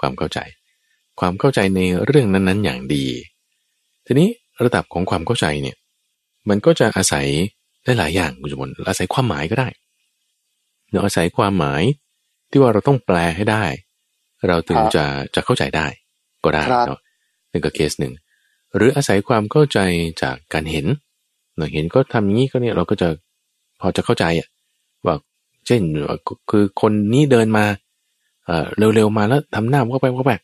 [0.00, 0.38] ความเข้าใจ
[1.20, 3.06] ความเข้าใจในเรื่องนั้นๆ อย่างดี
[4.06, 4.28] ทีนี้
[4.64, 5.76] ระดับของความเข้าใจเนี่ย
[6.48, 7.26] มันก็จะอาศัย
[7.84, 9.68] ได้หลายอย่างคุณสมบัติอาศัยความหมายก็ได้
[10.90, 11.82] เราอาศัยความหมาย
[12.50, 13.64] ที่ว่าเราต้องแปลให้ได้
[14.46, 15.86] เราถึงครับจะจะเข้าใจได้
[16.44, 17.00] ก็ได้ครับเนาะ
[17.52, 18.12] นี่ก็เคสหนึ่ง
[18.76, 19.78] หรืออาศัยความเข้าใจ
[20.22, 20.86] จากการเห็น
[21.56, 23.08] เราเห็นก็ทำอย่างนี้ก็เนี่ยเราก็จะ
[23.82, 24.48] พอจะเข้าใจอะ
[25.06, 25.14] ว่า
[25.66, 25.80] เช่น
[26.50, 27.64] คือคนนี้เดินมา
[28.46, 30.34] เอ่อเร็วๆมาแล้วทำหน้าก็ไปก็ไป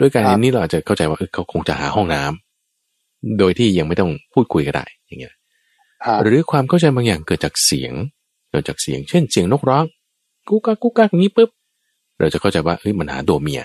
[0.00, 5.34] ด้วยการครับเห็นนี้เราอาจจะเข้าใจว่าเออเขาคงจะหาห้องน้ำโดยที่ยังไม่ต้องพูดคุยก็ได้อย่างเงี้ย
[6.04, 7.92] ครับหรือความเข้าใจบางอย่างเกิดจากเสียง
[8.50, 9.84] เกิดจากเสียง เช่นเสียงนกร้อง
[10.48, 11.50] กุ๊กกักกุ๊กกักอย่างนี้ปุ๊บ
[12.18, 13.62] เราจะเข้าใจว่าเฮ้ยมันหาตัวเมีย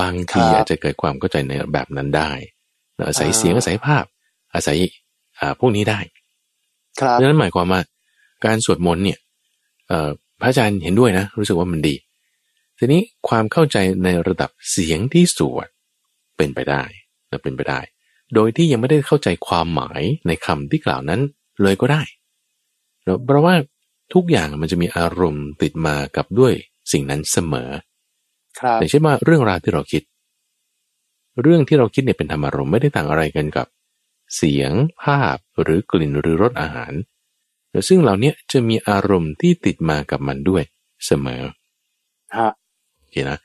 [0.00, 2.30] บางทีครับอาจจะเกิดความเข้าใจในแบบนั้นได้
[2.96, 4.04] เราอาศัยอ่าเสียงอาศัยภาพ
[4.54, 4.78] อาศัย
[5.38, 5.98] อ่าพวกนี้ได้
[7.00, 7.80] ครับดังนั้นหมายความว่า
[8.44, 9.18] การสวดมนต์เนี่ย
[9.88, 10.10] เอ่อ
[10.40, 11.94] พระอาจารย์เห็นด้วยนะ รู้สึกว่ามันดี
[12.78, 15.68] ทีนี้ความเข้าใจในระดับเสียงที่สวด
[16.36, 16.82] เป็นไปได้
[17.28, 17.80] และเป็นไปได้
[18.34, 21.20] โดยที่ยังไม่ได้เข้าใจความหมายในคำที่กล่าวนั้น
[21.62, 22.02] เลยก็ได้
[23.04, 23.54] เนอะเพราะว่า
[24.14, 26.52] ทุกอย่างมันจะมีอารมณ์ติดมากับด้วย
[26.92, 27.70] สิ่งนั้นเสมอ
[28.58, 30.02] ครับอย่างเช่นว่าเรื่องราวที่เราคิด
[31.42, 33.66] เรื่องที่เราคิดเนี่ยเป็นธรรมารมณ์ไม่ได้ต่างอะไรกันกับ
[34.36, 34.72] เสียง
[35.02, 37.13] ภาพหรือกลิ่นหรือรสอาหารแต่
[37.88, 40.62] ซึ่งเหล่านี้จะมีอารมณ์ที่ติดมากับมันด้วย
[41.06, 41.42] เสมอ
[42.36, 42.50] ฮะ
[43.00, 43.38] โอเคนะ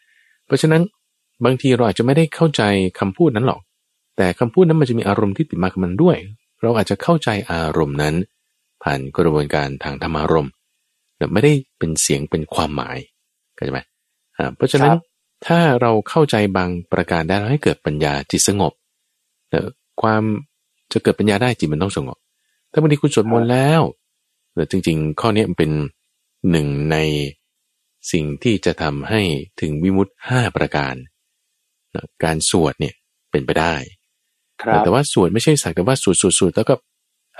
[0.45, 0.81] เพราะฉะนั้น
[1.45, 2.63] บางทีเราอาจจะไม่ได้เข้าใจ
[2.99, 3.61] คำพูดนั้นหรอก
[4.17, 6.15] แต่คำพูดนั้นมันจะมีอารมณ์ที่ติดมากับมันด้วย
[6.61, 8.15] เราอาจจะเข้าใจอารมณ์นั้น
[8.83, 10.51] ผ่านกระบวนการทางธรรมารมณ์
[11.17, 12.97] แต่ไม่ได้เป็นเสียงเป็นความหมาย
[13.55, 13.79] เข้าใจไหม
[14.37, 14.99] อ่าเพราะฉะนั้นครับ
[15.47, 18.73] ถ้าเราเข้าใจบางประการได้แล้วให้เกิดปัญญาจิตสงบ
[19.49, 19.67] เอ่อ
[20.01, 20.23] ความ
[20.93, 22.17] จะเกิดปัญญาได้จิตมันต้องสงบ
[22.71, 23.81] ถ้าบางทีคุณสวดมนต์แล้ว
[24.59, 25.71] แต่จริง ๆ ข้อนี้มันเป็น
[26.51, 26.97] หนึ่งใน
[28.11, 29.21] สิ่งที่จะทำให้
[29.61, 30.95] ถึงวิมุตติห้าประการ
[31.95, 32.93] นะการสวดเนี่ย
[33.31, 33.75] เป็นไปได้
[34.61, 36.73] ครับแต่ว่าสวดไม่ใช่สักแต่ว่าสวดสวดสวดแล้วก็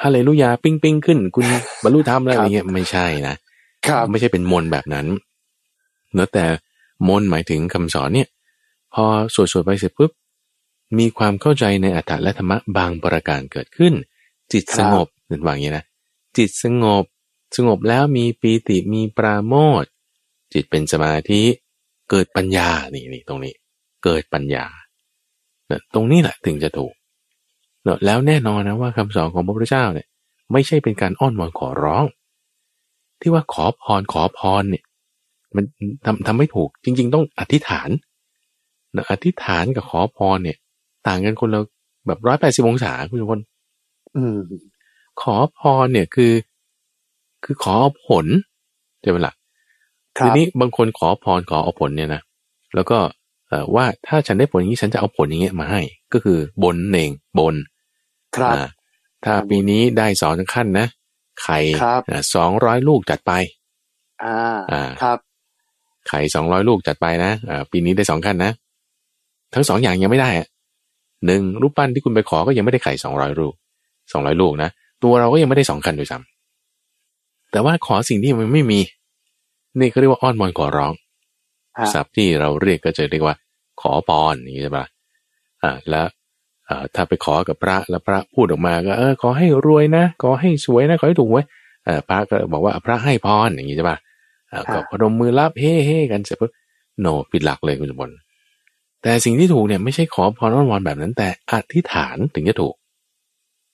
[0.02, 1.46] ฮาเลลูยาปิ้งปิ้งขึ้น คุณ
[1.84, 3.36] บรรลุธรรมแล้วคอะรับไรเงี้ยไม่ใช่นะ
[3.88, 5.06] ครับไม่ใช่เป็นมนต์แบบนั้น
[6.14, 6.46] เนอะแต่
[7.08, 8.28] มนต์หมายถึงคำสอนเนี่ย
[8.94, 9.04] พอ
[9.36, 10.12] สวดสวดไปเสร็จปุ๊บ
[11.00, 13.94] มีความเข้าใจในอัตถะและธรรมะบางประการเกิดขึ้น
[14.54, 15.86] จิตสงบนั่นว่าอย่างนี้นะ
[16.38, 17.06] จิตสงบ
[17.56, 19.84] สงบแล้วมีปีติมีปราโมท
[20.54, 21.42] จิตเป็นสมาธิ
[22.10, 23.54] เกิดปัญญานี่นี่ตรงนี้
[24.04, 24.66] เกิดปัญญา
[25.68, 26.94] เนะตรงนี้แหละถึงจะถูก
[27.84, 30.08] เนะแล้วแน่นอนนะว่าคำสอนของพระพุทธเจ้าเนี่ย
[30.52, 32.06] ไม่ใช่เป็นการอ้อนวอนขอร้อง
[33.22, 34.84] ที่ว่าขอพรขอพรเนี่ย
[35.56, 35.64] มัน
[36.06, 37.90] ทำทำไม่ถูกจริง ๆ ต้องอธิษฐาน
[38.96, 40.58] นะอธิษฐานกับขอพรเนี่ย
[41.08, 41.62] ต่างกันคนละ
[42.08, 43.42] แบบร้อยแปดสิบองศาคุณผู้ชม
[44.16, 44.38] อืม
[45.22, 46.34] ขอพรเนี่ยคือ
[47.44, 48.26] คือขอเอาผล
[49.02, 49.34] ใช่ไหมล่ะ
[50.18, 52.22] ครัทีบนี้บางคนขอพรขอเอาผลเนี่ยนะ
[52.76, 52.98] แล้วก็
[53.50, 55.82] เอ่อว่าถ้าฉันได้ผลอย่างนี้ฉันจะเอาผลอย่างเงี้ยมาให้
[56.14, 57.56] ก็คือบนเองบน
[58.36, 58.68] ครับอ่า
[59.26, 60.88] ถ้าปีนี้ได้สองขั้นนะ
[61.42, 62.02] ไข่ครับ
[62.36, 63.32] สองร้อยลูกจัดไป
[64.24, 64.38] อ่า
[64.72, 65.20] อ่าครับ
[66.08, 68.52] ไข่สองร้อยลูกจัดไปนะอ่าปีนี้ได้สองขั้นนะ
[69.54, 70.48] ทั้งสองอย่างยังไม่ได้อะ
[71.26, 73.54] หนึ่งรูปปั้นที่คุณไปขอก็ยังไม่ได้ไข่สองร้อยลูก
[74.12, 74.70] สองร้อยลูกนะ
[75.04, 78.80] ตัวเราก็ยังไม่ได้สองขั้นด้วยซ้ำแต่ว่าขอสิ่งที่มันไม่มี
[79.80, 80.94] นี่เขาเรียกว่าอ้อนวอนขอร้อง
[81.78, 83.36] ฮะศัพท์ที่เราเรียกก็จะเรียกว่า
[83.82, 84.86] ขอพรอย่างนี้ใช่ปะ
[85.64, 86.08] อ่าแล้ว
[86.70, 91.46] อ่าถ้าไปขอกับพระแล้วพระพูดออกมาก็เออขอให้รวยนะ ขอให้สวยนะขอให้ถูกไว้ย
[91.86, 93.98] เออพระก็บอกว่าพระให้พรอย่างนี้ใช่ปะ
[94.52, 96.52] อ่าก็พนมมือรับเฮ้เฮ้กันเสร็จปุ๊บ
[97.02, 98.14] โนผิดหลักเลยคุณสมบัติ
[99.04, 102.74] แต่สิ่งที่ถูกเนี่ยไม่ใช่ขอพรอ้อนวอนแบบนั้น แต่อธิษฐานถึงจะถูก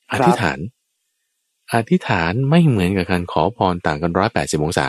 [0.09, 0.57] คอรับธิษฐาน
[1.73, 4.87] อธิษฐานไม่เหมือนกับการขอพรต่างกันร้อยแปดสิบองศา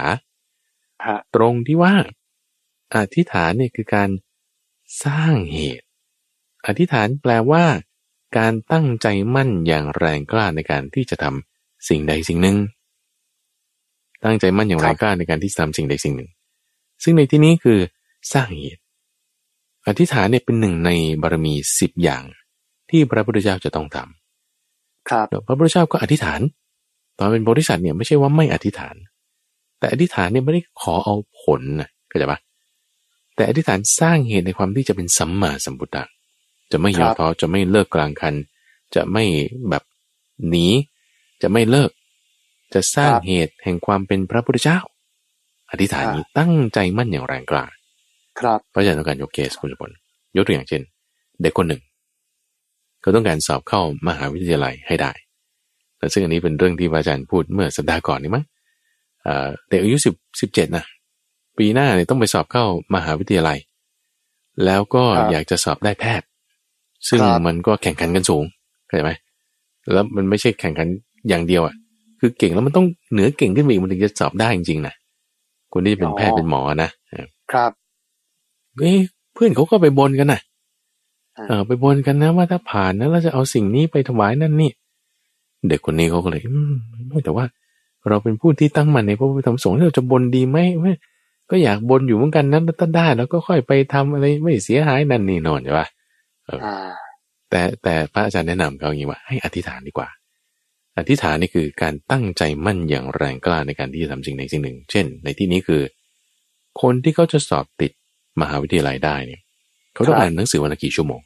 [1.07, 1.95] ฮะตรงที่ว่า
[2.97, 4.11] อธิษฐานเนี่ยคือการ
[5.05, 5.87] สร้างเหตุ
[6.67, 7.65] อธิษฐานแปลว่า
[8.39, 12.57] การตั้งใจมั่นอย่างแรงกล้าในการที่จะทำสิ่งใดสิ่งหนึ่ง
[14.25, 16.31] ตั้งใจมั่นอย่างแรงกล้าในการที่จะทำสิ่งใดสิ่งหนึ่ง
[17.03, 17.79] ซึ่งในที่นี้คือ
[18.33, 18.83] สร้างเหตุ
[19.87, 20.91] อธิษฐานเนี่ยเป็นหนึ่งใน
[21.23, 22.23] บารมีสิบอย่าง
[22.91, 26.41] ที่พระพุทธเจ้าจะต้องทำครับพระพุทธเจ้าก็อธิษฐาน
[27.19, 28.95] ตอนเป็นบริษัทเนี่ยไม่ใช่ว่าไม่อธิษฐาน
[29.79, 32.39] แต่อธิษฐานเนี่ยไม่ได้ขอเอาผลนะเข้าใจปะ
[33.35, 36.05] แต่อธิษฐานสร้างเหตุในความที่จะเป็นสัมมาสัมพุทธะ
[36.73, 38.35] จะไม่ย่อท้อจะไม่เลิกกลางคัน
[38.95, 39.25] จะไม่
[39.71, 39.83] แบบ
[40.49, 40.67] หนี
[41.43, 41.91] จะไม่เลิก
[42.75, 44.79] จะสร้างครับเหตุแห่งความเป็นพระพุทธเจ้า
[45.71, 47.65] อธิษฐานนี้ตั้งใจมั่นอย่างแรงกล้า
[48.41, 49.95] ครับเพราะฉะนั้นต้องการยกเคสคุณสมบัติ
[50.37, 50.83] ยกตัวอย่างเช่น
[51.43, 51.83] เด็กคนหนึ่ง
[53.01, 55.13] เขาต้องการสอบเข้ามหาวิทยาลัยให้ได้
[55.99, 58.45] แต่ซึ่งอันนี้เป็นเรื่องที่อาจารย์พูดเมื่อสัปดาห์ก่อนนี่มั้ง
[59.69, 60.85] เด็กอายุสิบสิบเจ็ดนะ
[61.59, 63.59] ปีหน้าเนี่ยต้องไปสอบเข้ามหาวิทยาลัย
[64.65, 66.27] แล้วก็อยากจะสอบได้แพทย์
[67.09, 68.45] ซึ่งมันก็แข่งขันกันสูง
[68.87, 69.13] เข้าใจไหม
[69.93, 70.89] แล้วมันไม่ใช่แข่งขัน
[71.29, 71.75] อย่างเดียวอะ
[72.21, 74.95] คือเก่งแล้วมันต้องเหนือเก่งขึ้นไปอีกมันถึงจะสอบได้จริงๆนะ
[75.73, 76.91] คนที่จะเป็นแพทย์เป็นหมอนะ
[77.53, 77.73] ครับ
[78.79, 78.93] เอ้
[79.35, 80.41] เพื่อนเขาก็ไปบนกันนะ
[81.49, 84.71] เออไปบนกันนะว่าถ้าผ่านนะเราจะเอาสิ่งนี้ไปถวายนั่นนี่
[85.71, 86.75] เด็กคนนี้เขาก็เลยอืม
[87.09, 87.45] ไม่แต่ว่า
[88.09, 90.93] เราเป็นผู้ที่ตั้งมันในพระพุทธธรรมสงฆ์เราจะบนดีไหมไม่
[91.51, 95.87] ก็อยากบนอยู่เหมือนกันนั้นถ้าได้แล้วก็ค่อยไปทำอะไรไม่เสียหายนั่นนี่นอนใช่ปะ
[97.51, 100.09] แต่แต่พระอาจารย์แนะนำเขาอย่างนี้ว่า ให้อธิษฐานดีกว่า
[100.99, 105.83] อธิษฐานนี่คือการตั้งใจมั่นอย่างแรงกล้าในการที่จะทำสิ่งใดสิ่งหนึ่ง เช่น ในที่นี้คือ
[106.83, 107.93] คนที่เขาจะสอบติด
[108.41, 109.41] มหาวิทยาลัยได้เนี่ย
[109.95, 111.21] เขาต้องอ่านหนังสือวันละกี่ชั่วโมง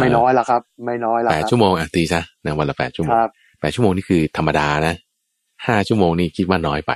[0.00, 3.14] ไม่น้อยละครับ ไม่น้อยละแปดชั่วโมงอะตีซะนะวันละแปดชั่วโมง
[3.60, 4.94] แปดชั่วโมงนี่คือธรรมดานะ
[5.66, 6.92] ห้าชั่วโมงนี่คิดว่าน้อยไป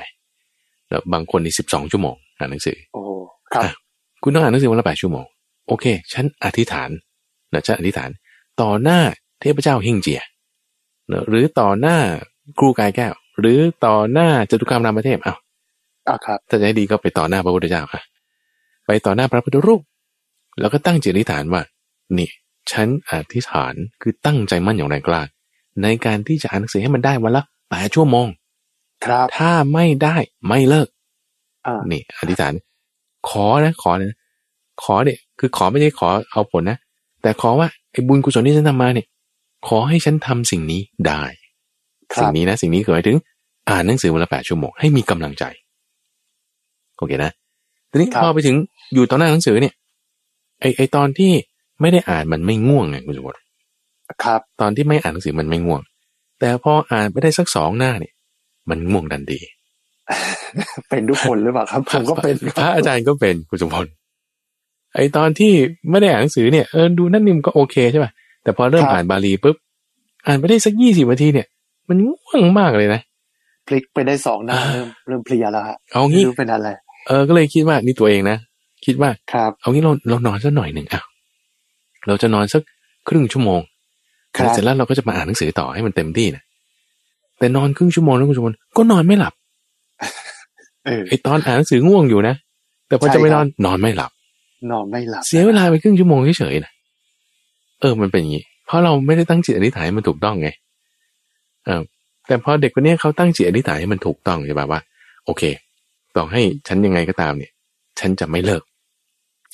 [0.88, 3.02] แล้วบางคนนี่สิบสองชั่วโมงอ่านหนังสือ โอ้
[3.54, 3.64] ครับ
[4.22, 5.24] คุณต้องอ่านหนังสือวันละแปดชั่วโมง
[5.68, 6.90] โอเค ฉันอธิษฐาน
[7.52, 8.10] นะฉันอธิษฐาน
[8.60, 9.00] ต่อหน้า
[9.40, 10.22] เทพเจ้าเฮงเจีย
[11.10, 11.96] นะหรือต่อหน้า
[12.58, 15.38] ครูกายแก้ว หรือต่อหน้าจตุคามรามเทพอ้าว
[16.08, 18.02] อ่าครับถ้าจะให้ดีก็ไปต่อหน้าพระพุทธเจ้าค่ะ
[18.86, 19.82] ไปต่อหน้าพระพุทธรูป
[20.60, 21.62] แล้วก็ตั้งจิตอธิษฐานว่า
[22.18, 22.28] นี่
[22.72, 25.22] ฉันอธิษฐานคือตั้งใจมั่นอย่างแรงกล้า
[25.82, 28.26] ในการที่จะอ่านหนังสือให้มันได้วันละแปดชั่วโมง
[29.04, 30.16] ครับ ถ้าไม่ได้
[30.48, 30.88] ไม่เลิก
[31.92, 32.52] นี่ อธิษฐาน
[33.28, 34.16] ขอนะขอนะ
[34.82, 36.78] ขอเนี่ยคือขอไม่ใช่ขอเอาผลนะ
[37.22, 39.06] แต่ขอว่าไอ้บุญกุศลที่ฉันทำมาเนี่ย
[39.66, 41.22] ขอให้ฉันทำสิ่งนี้ได้
[42.20, 43.16] สิ่งนี้นะ สิ่งนี้คือหมายถึง
[43.70, 45.44] อ่านหนังสือวันละแปดชั่วโมงให้มีกำลังใจ
[46.96, 47.32] โอเคนะ
[47.90, 48.56] ทีนี้พอไปถึง
[48.94, 49.74] อยู่ตอนหน้าหนังสือเนี่ย
[50.60, 51.32] ไอไอตอนที่
[51.82, 53.40] ไม่ได้อ่านมันไม่ง่วงไงคุณสมบัติ
[54.24, 55.80] ครับ ตอนที่ไม่อ่านหนังสือมันไม่ง่วง
[56.40, 58.14] แต่พออ่านไปได้สักสองหน้าเนี่ย
[58.70, 59.40] มันง่วงดันดี
[60.88, 63.86] เป็นทุกคนหรือเปล่าครับ ผมก็เป็นพระอาจารย์ก็เป็นคุณสมพล
[64.94, 65.52] ไอตอนที่
[65.90, 68.12] ไม่ได้อ่านหนังสือเนี่ยเออดูนั่นนิ่มก็โอเคใช่ป่ะ
[68.42, 69.56] แต่พอเริ่มอ่านบาลีปุ๊บ
[70.26, 71.46] อ่านไปได้สักยี่สิบนาทีเนี่ย
[71.88, 73.00] มันง่วงมากเลยนะ
[73.66, 76.68] พลิกไปได้สองหน้าเริ่มเริ่มเพลียแล้วฮะเอางี้เป็นอะไร
[77.06, 78.36] เออก็เลยคิดว่านี่ตัวเองนะ
[78.86, 81.02] คิดว่าครับเอางี้เราเรานอนสักหน่อยหนึ่งอะ
[82.06, 82.62] เราจะนอนสัก
[83.08, 83.60] ครึ่งชั่วโมง
[84.52, 86.42] เสร็จแล้วเราก็จะมาอ่านหนังสือต่อให้มันเต็มที่นะ
[87.38, 89.34] แต่นอนครึ่งชั่วโมงแล้วคุณชมพก็นอนไม่หลับ
[91.08, 92.34] ไอตอนอ่านหนังสือง่วงอยู่นะ
[92.88, 94.10] แต่พอจะไปนอนนอนไม่หลับ
[94.72, 96.72] นอนไม่หลับ เสียเวลาไปครึ่งชั่วโมงเฉยๆนะ
[97.80, 100.48] เออมันเป็นอย่างนี้เพราะเราไม่ได้ตั้งจิตอธิษฐานให้มันถูกต้องไง
[101.64, 101.82] เออ
[102.26, 104.80] แต่พอเด็กคนนี้เขาตั้งจิตอธิษฐานให้มันถูกต้องใช่ป่ะว่า
[105.26, 105.42] โอเค
[106.16, 107.52] ต่อให้ฉันยังไงก็ตามเนี่ย
[108.00, 108.62] ฉันจะไม่เลิก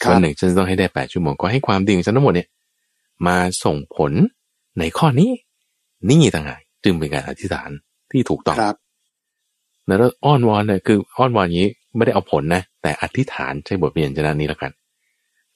[0.06, 2.48] วันหนึ่งฉันต้องให้ได้แปดชั่วโมงก็ให้ความดีของฉันทั้งหมดเนี่ย
[3.26, 4.12] มาส่งผล
[4.78, 5.30] ในข้อนี้
[6.10, 7.70] นี่ต่างหากจึงเป็นการอธิษฐาน
[8.10, 8.76] ที่ถูกต้องครับ
[9.86, 14.72] แล้วอ้อนวอนเนี่ยคืออ้อนวอนอย่างนี้ไม่ได้เอาผลนะ แต่อธิษฐานใช้บทเรียนชนะนี้แล้วกัน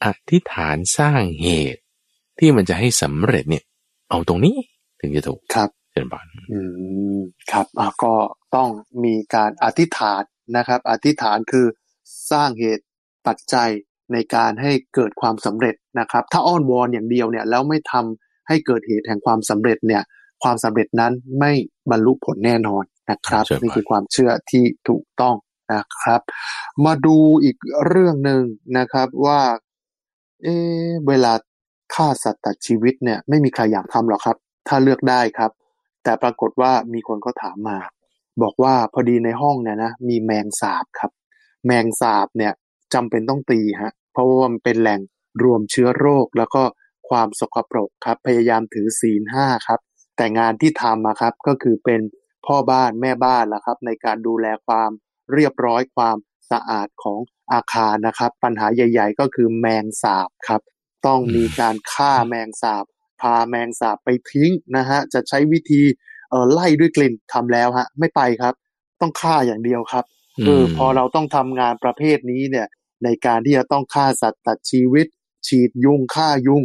[0.04, 1.80] อธิษฐานสร้างเหตุ
[2.38, 3.64] ที่มันจะให้สำเร็จเนี่ย
[4.10, 4.56] เอาตรงนี้
[5.00, 6.58] ถึงจะถูกครับเชิญบานอื
[7.18, 7.20] ม
[7.52, 8.14] ครับอะก็
[8.54, 8.68] ต้อง
[9.04, 10.22] มีการอธิษฐาน
[10.56, 11.66] นะครับ อธิษฐานคือ
[12.30, 12.84] สร้างเหตุ
[13.26, 13.70] ปัจจัย
[14.12, 20.02] ในการให้เกิดความสำเร็จนะครับ ถ้าอ้อนวอนอย่างเดียวเนี่ยแล้วไม่ทำให้เกิดเหตุแห่งความสำเร็จเนี่ย
[20.42, 21.52] ความสำเร็จนั้นไม่
[21.90, 25.36] บรรลุผลแน่นอนนะครับนี่คือความเชื่อที่ถูกต้อง
[25.74, 26.20] นะครับ
[26.84, 28.42] มาดูอีกเรื่องหนึ่ง
[28.78, 29.40] นะครับว่า
[30.42, 30.48] เอ
[31.08, 31.32] เวลา
[31.94, 34.36] ฆ่าสัตว์ตัดชีวิตเนี่ยไม่มีใครอยากทำหรอกครับ
[34.68, 35.50] ถ้าเลือกได้ครับ
[36.04, 37.78] แต่ปรากฏว่ามีคนก็ถามมา
[38.42, 41.10] บอกว่าพอดีในห้องเนี่ยนะมีแมงสาบครับ
[41.66, 42.52] แมงสาบเนี่ย
[42.94, 45.00] จำเป็นต้องตีฮะเพราะว่ามันเป็นแหล่ง
[45.42, 46.62] รวมเชื้อโรคแล้วก็
[47.08, 49.80] ความสกปรกครับ พยายามถือศีลห้าครับ
[50.16, 52.00] แต่งานที่ทำมาครับก็คือเป็น
[52.46, 54.90] พ่อบ้านแม่บ้านละครับ ในการดูแลความ
[55.32, 56.16] เรียบร้อยความ
[56.50, 57.20] สะอาดของ
[57.52, 60.60] อาคารนะครับ ปัญหาใหญ่ ๆ ก็คือแมงสาบครับ
[61.06, 62.84] ต้องมีการฆ่าแมงสาบ
[63.20, 65.82] พาแมงสาบไปทิ้งนะฮะจะใช้วิธี
[66.30, 68.54] เออไล่ด้วยกลิ่นทำแล้วฮะไม่ไปครับ
[69.00, 70.04] ต้องฆ่าอย่างเดียวครับ
[70.46, 72.66] เออพอเราต้องทำงานประเภทนี้เนี่ย
[73.04, 75.06] ในการที่จะต้องฆ่าสัตว์ตัดชีวิต
[75.46, 76.62] ฉีดยุงฆ่ายุง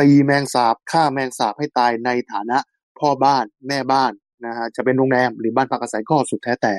[0.00, 2.58] ตีแมงสาบฆ่าแมงสาบให้ตายในฐานะ
[2.98, 4.12] พ่อบ้านแม่บ้าน
[4.46, 6.74] นะฮะจะเป็นโรงแรมหรือบ้านพักอาศัยก็สุดแท้แต่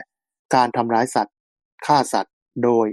[0.55, 1.35] การทำร้ายสัตว์
[1.85, 2.87] ฆ่าสัตว์โดย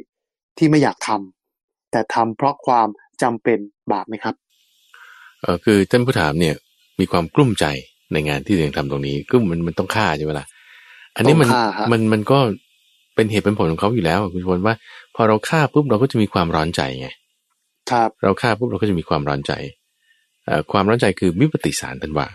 [0.58, 2.88] ที่ไม่อยากทำแต่ทำเพราะความ
[3.22, 3.58] จำเป็น
[3.92, 4.34] บาปไหมครับ
[5.42, 6.54] เออคือท่านผู้ถามเนี่ย
[7.00, 7.64] มีความกลุ้มใจ
[8.12, 10.46] ในงานที่ตัวเองทำตรงนี้ก็มันมันต้องฆ่าใช่ไหมล่ะ
[11.16, 11.48] อันนี้มัน
[11.92, 12.38] มันมันก็
[13.14, 14.74] เป็นเหตุเป็นผลของเขาอยู่แล้วคุณชวนว่า
[15.16, 17.08] พอเราฆ่าปุ๊บเราก็จะมีความร้อนใจไง
[17.90, 19.52] ครับเราฆ่าปุ๊บเราก็จะมีความร้อนใจ
[20.46, 22.26] เอ่อความร้อนใจคือวิปฏิสารตันว่า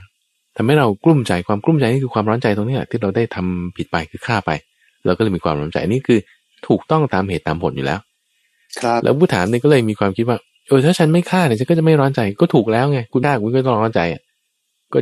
[0.55, 4.51] ทำให้เรากลุ้มใจความกลุ้มใจนี่คือความร้อนใจตรงเนี้ยที่เราได้ทำผิดไปคือฆ่าไป
[5.05, 6.19] เราก็เลยมีความร้อนใจอันนี้คือ
[6.67, 7.99] ถูกต้องตามเหตุตามผลอยู่แล้ว
[8.81, 14.21] ครับ แล้วผู้ถามเนี่ยก็เลยมีความคิดว่าเออถ้าฉันไม่ฆ่าเนี่ยฉันก็จะไม่ร้อนใจก็ถูกแล้วไงคุณฆ่าคุณก็ต้องร้อนใจอะ
[14.93, 14.99] ก็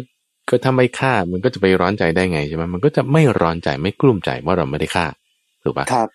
[0.49, 5.05] ก็ถ้าไม่ฆ่ามันก็จะไปร้อนใจได้ไงใช่ไหมมันก็จะไม่ร้อนใจไม่กลุ้มใจว่าเราไม่ได้ฆ่า
[5.63, 6.07] ถูกปะครับ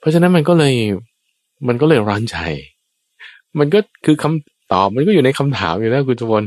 [0.00, 0.74] เพราะฉะนั้นมันก็เลย
[1.68, 2.36] มันก็เลยร้อนใจ
[3.58, 6.42] มันก็คือคำตอบมันก็อยู่ในคำถามอยู่แล้วคุณจวน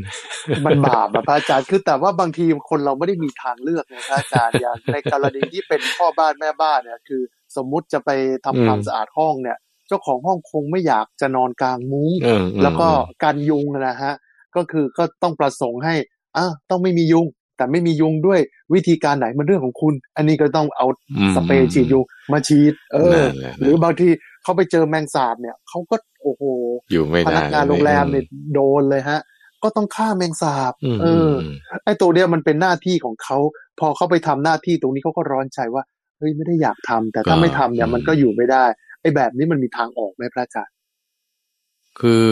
[0.66, 7.22] มันบาปอะพระอาจารย์คือแต่ว่าบางทีคนเราไม่ได้มีทางเลือกนะพระอาจารย์อย่างในกรณีที่เป็นพ่อบ้านแม่บ้านเนี่ยคือ
[7.56, 8.10] สมมุติจะไป
[8.46, 12.88] ทำความอืมสะอาดห้องเนี่ย เจ้าของห้องคงไม่อยากจะนอนกลางมุ้งเอออืมแล้วก็
[13.24, 14.14] การยุงนะฮะ
[14.56, 15.96] ก็คือก็ต้องประสงค์ให้
[16.38, 17.26] อะต้องไม่มียุง
[17.58, 18.40] แต่ไม่มียุงด้วย
[18.74, 20.86] วิธีการไหนมันเรื่องของคุณ อันนี้ก็ต้องเอา
[21.18, 24.08] อืมสเปรย์ฉีดยุงมาฉีด เออนั่นแหละหรือบางที
[24.44, 26.44] เขาไปเจอแมงสาบเนี่ยเขาก็โอ้โห
[26.92, 29.20] อยู่ไม่พได้นักงานโรงแรมเนี่ยโดนเลยฮะ
[29.64, 33.38] ก็ต้องฆ่าแมงสาบอืมเออือมออืมไอ้ตัวเนี้ยมันเป็นหน้าที่ของเขา
[33.80, 35.84] พอเขาไปทำหน้าที่ตรงนี้เขาก็ร้อนใจว่า
[36.18, 38.66] เฮ้ยไม่ได้อยากทำแต่ถ้าไม่ทำเนี่ยมันก็อยู่ไม่ได้
[39.02, 40.76] ไอ้แบบนี้มันมีทางออกไหมพระอาจารย์
[42.00, 42.26] คือ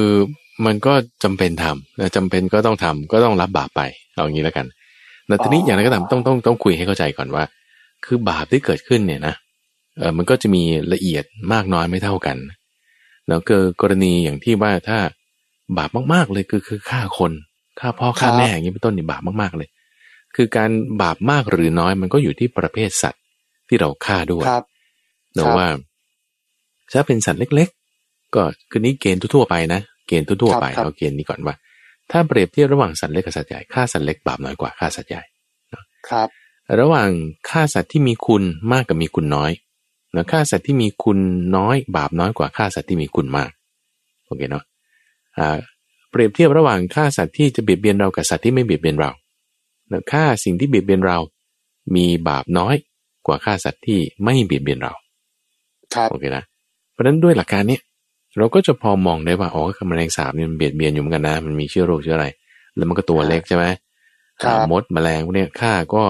[0.65, 0.93] มันก็
[1.23, 3.81] จำเป็นทำนะจำเป็นก็ต้องทำก็ต้องรับบาปไป
[4.13, 4.65] เอาอย่างนี้แล้วกัน
[5.31, 7.43] แต่ทีนี้อย่างไรก็ตามต้องต้องต้องคุยให้เข้าใจก่อนว่า
[8.05, 9.35] คือบาปที่เกิดขึ้นเนี่ยนะ
[9.97, 10.63] เออมันก็จะมี
[10.93, 11.23] ละเอียด
[11.53, 12.37] มากน้อยไม่เท่ากัน
[13.27, 14.97] แล้วเกิดกรณีอย่างที่ว่าถ้า
[15.77, 17.31] บาปมากๆเลยคือคือฆ่าคน
[17.79, 19.69] ฆ่าพ่อฆ่าแม่อย่างนี้เป็นต้นนี่บาปมากๆเลย
[20.35, 20.69] คือการ
[21.01, 23.23] บาปมากหรือน้อยมันก็อยู่ที่ประเภทสัตว์
[23.67, 24.63] ที่เราฆ่าด้วยครับ
[25.33, 25.67] แต่ครับว่า
[26.93, 27.69] ถ้าเป็นสัตว์เล็ก
[28.03, 31.55] ๆ ก็คือนี้เกณฑ์ทั่วๆไปนะ เกณฑ์ทั่วๆไปครับเอาเกณฑ์นี้ก่อนว่า
[32.11, 35.23] ถ้าเปรียบเทียบระหว่างสัตว์เล็กกับสัตว์ใหญ่ฆ่าสัตว์เล็กบาปน้อยกว่าฆ่าสัตว์ใหญ่
[36.09, 36.27] ครับ
[36.79, 37.09] ระหว่าง
[37.49, 39.51] ฆ่าสัตว์ที่มีคุณมากกับมีคุณน้อย
[40.15, 41.19] นะฆ่าสัตว์ที่มีคุณ
[41.57, 43.49] น้อย บาปน้อยกว่าฆ่าสัตว์ที่มีคุณมาก
[44.25, 44.63] โอเคเนาะ
[45.37, 45.57] อ่า
[46.11, 49.11] เปรียบเทียบระหว่างฆ่าสัตว์ที่จะเบียดเบียนเรากับสัตว์ที่ไม่เบียดเบียนเรา
[49.91, 51.17] นะฆ่าสิ่งที่เบียดเบียนเรา
[51.95, 52.75] มีบาปน้อย
[53.27, 54.93] กว่าฆ่าสัตว์ที่ไม่เบียดเบียนเรา
[55.95, 56.43] ครับโอเคนะ
[56.91, 57.81] เพราะฉะนั้นด้วยหลักการเนี้ย
[58.37, 62.27] เราก็จะพอมองได้ว่าอ๋อแมลงสาบเนี่ยมันเบียดเบียนอยู่เหมือนกันนะมันมีเชื้อโรคเชื้ออะไร
[62.75, 63.65] แล้วมันก็ตัวเล็กใช่ไหม
[64.41, 66.03] ครับอ่ามดแมลงพวกเนี้ยฆ่าก็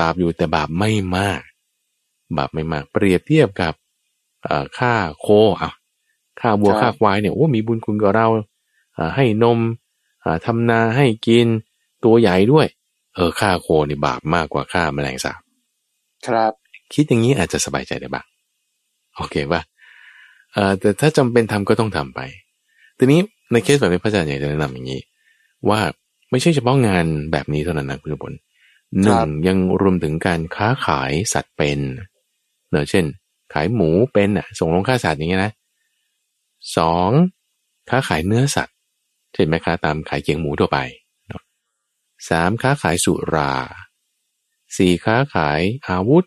[0.00, 1.40] บาปอยู่แต่บาปไม่มาก
[2.36, 3.74] บาปไม่มาก เปรียบเทียบกับ
[4.44, 5.28] เอ่อฆ่าโค
[5.62, 5.70] อะ
[6.40, 8.26] ฆ่าวัวครับฆ่าควายเนี่ยโอ้มีบุญคุณกับเรา
[8.96, 9.58] อ่าให้นม
[10.24, 11.46] อ่าทำนาให้กิน
[12.04, 12.66] ตัวใหญ่ด้วย
[13.14, 15.40] เออฆ่าโคนี่บาปมากกว่าฆ่าแมลงสาบ
[16.26, 16.52] ครับ
[16.94, 18.26] คิดอย่างนี้อาจจะสบายใจได้บ้าง
[19.16, 19.73] โอเคป่ะเอ่อ
[20.80, 22.20] แต่ถ้าจำเป็นทำก็ต้องทำไป
[22.98, 23.20] ทีนี้
[23.52, 25.00] ในเคสแบบนี้พระอาจารย์อยากจะแนะนำอย่างนี้
[25.68, 25.80] ว่า
[26.30, 28.32] ไม่ใช่เฉพาะงานแบบนี้เท่านั้นนะคุณผู้ชม
[29.02, 31.80] หนึ่งยังรวมถึงการค้าขายสัตว์เป็น
[32.70, 33.04] เนอะเช่น
[33.52, 35.52] ขายหมูเป็นอะส่งลงฆ่าสัตว์อย่างเงี้ยนะ
[36.76, 37.10] สอง
[37.90, 38.76] ค้าขายเนื้อสัตว์
[39.32, 40.78] เช่นแม่ค้าตามขายเกียงหมูทั่วไป
[41.28, 41.42] เนอะ
[42.28, 43.52] สามค้าขายสุรา
[44.76, 46.24] สี่ค้าขายอาวุธ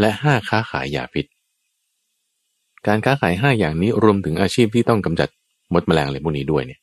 [0.00, 1.26] และห้าค้าขายยาพิษ
[2.86, 5.28] การค้าขายห้าอย่างนี้รวมถึงอาชีพที่ต้องกำจัด
[5.74, 6.80] มดแมลงอะไรพวกนี้ด้วยเนี่ย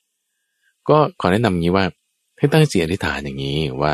[0.89, 1.85] ก็ขอแนะนำอย่างนี้ว่า
[2.37, 3.93] ให้ตั้งจิตอธิษฐานอย่างนี้ว่า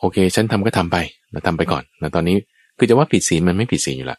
[0.00, 0.96] โอเค ฉันทำก็ทำไป
[1.32, 2.36] นะทำไปก่อนนะตอนนี้
[2.78, 4.18] คือจะว่าผิดศีลมันไม่ผิดศีลอยู่ละ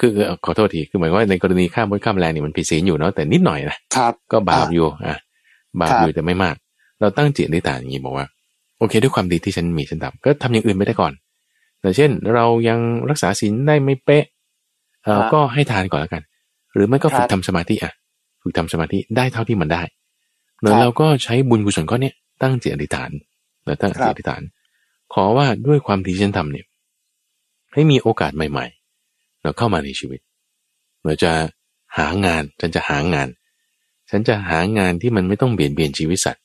[0.00, 5.16] คือคือขอโทษทีคือหมายว่าในกรณีข้ามมดข้ามแมลงนี่มันผิดศีลอยู่เนาะแต่นิดหน่อยนะครับ ก็บาปอยู่อะ
[5.80, 6.54] บาปครับอยู่แต่ไม่มาก
[7.00, 8.26] เราตั้งจิตอธิษฐานอย่างนี้บอกว่า
[8.78, 11.12] โอเค ด้วยความดีที่ฉันมีฉันทำก็ทำอย่างอื่นไม่ได้ก่อน
[11.80, 12.78] แต่เช่น เรายัง
[13.10, 14.37] รักษาศีลได้ไม่เป๊ะเออครับ
[15.32, 16.22] ก็ให้ทานก่อนแล้วกัน
[16.74, 17.92] หรือไม่ก็ฝึครักบทำสมาธิอะ
[18.42, 19.82] ฝึกทำสมาธิได้เท่าที่มันได้
[20.62, 23.10] เนอะครับเราก็ใช้บุญกุศลก้อนเนี้ยตั้งจิตอธิษฐาน
[23.64, 24.42] แล้วตั้งครัจิตบอธิษฐาน
[25.14, 26.66] ขอว่าด้วยความที่ฉันทำเนี่ย
[27.72, 28.66] ให้มีโอกาสใหม่
[29.04, 30.20] ๆ เราเข้ามาในชีวิต
[31.04, 31.32] เราจะ
[31.96, 33.28] หางานฉันจะหางาน
[34.10, 36.44] ฉันจะหางานที่มันไม่ต้องเบียดเบียนชีวิตสัตว์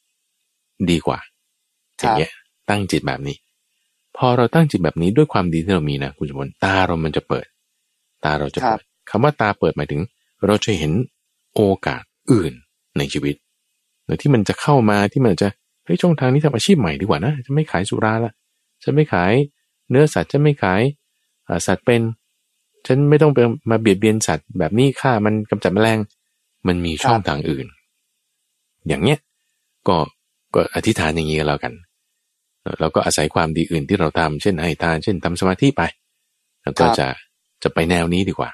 [0.90, 1.20] ดีกว่า
[2.02, 2.32] คอรัย่าบงเงี้ย
[2.70, 3.38] ตั้งจิตแบบนี้
[4.18, 7.46] พอเราตั้งจิตแบบนี้ด้วยความดีที่เรามีนะคุณสมบัติตาเรามันจะเปิด
[8.26, 10.02] ตาเราจะครัเปิบดคำว่าตาเปิดหมายถึง
[10.46, 10.92] เราจะเห็น
[11.56, 12.54] โอกาสอื่น
[12.98, 13.36] ในชีวิต
[14.06, 15.48] หรือที่มันจะเข้ามาที่มันจะ
[15.86, 18.34] เฮ้ยช่องทางนี้ทำอาชีพใหม่ดีกว่านะจะไม่ขายสุราละ
[18.84, 19.34] จะไม่ขาย
[19.90, 20.82] เนื้อสัตว์จะไม่ขาย
[21.48, 22.02] อ่าสัตว์เป็น
[22.88, 26.00] ฉันไม่ต้องไปมาเบียดเบียนสัตว์แบบนี้ฆ่ามันกำจัดแมลง
[26.68, 27.68] มันมีช่องทางอื่น
[28.88, 29.20] อย่างเนี้ย
[29.88, 29.98] ก็
[30.56, 31.74] ก็อธิษฐานอย่างนี้ก็แล้วกัน
[32.80, 35.82] เราก็อาศัยความดีอื่นที่เราทำเช่นให้ทาน เช่นทำสมาธิไป
[36.64, 37.08] แล้วก็ครับจะ
[37.64, 38.52] จะไปแนวนี้ดีกว่า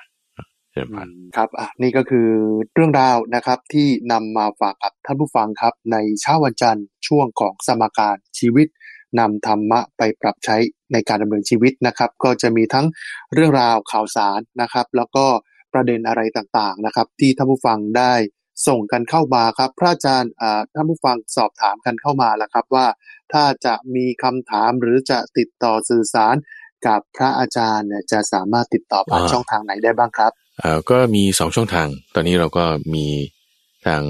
[0.72, 1.08] เชิญพัน
[1.38, 2.28] ครับอะนี่ก็คือ
[2.74, 8.68] เรื่องราวนะครับ ที่นำมาฝากกับท่านผู้ฟังครับ ในเช้าวันจันทร์ช่วงของสมการชีวิต
[9.20, 10.58] นำธรรมะไปปรับใช้
[10.94, 12.86] ในการดำเนินชีวิตนะครับ ก็จะมีทั้ง
[13.34, 15.26] เรื่องราวข่าวสารนะครับ แล้วก็
[15.74, 18.14] ประเด็นอะไรต่างๆนะครับ ที่ท่านผู้ฟังได้
[18.68, 20.32] ส่งกันเข้ามาครับ พระอาจารย์
[20.74, 22.88] ท่านผู้ฟังสอบถามกันเข้ามาแล้วครับว่า
[23.34, 26.36] ถ้าจะมีคำถามหรือจะติดต่อสื่อสาร
[26.88, 33.08] กับพระอาจารย์เนี่ยจะสามารถติดต่อผ่านช่องทางไหนได้บ้างครับอ่าก็มีสองช่องทาง ตอนนี้เราก็มี
[33.86, 34.02] ทาง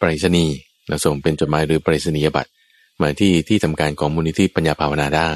[0.00, 0.56] ปริศนีย์
[0.88, 2.50] นะส่งเป็นจดหมายหรือปริศนียบัตร
[3.00, 5.32] มาที่ที่ทำการของมูลนิธิปัญญาภาวนาได้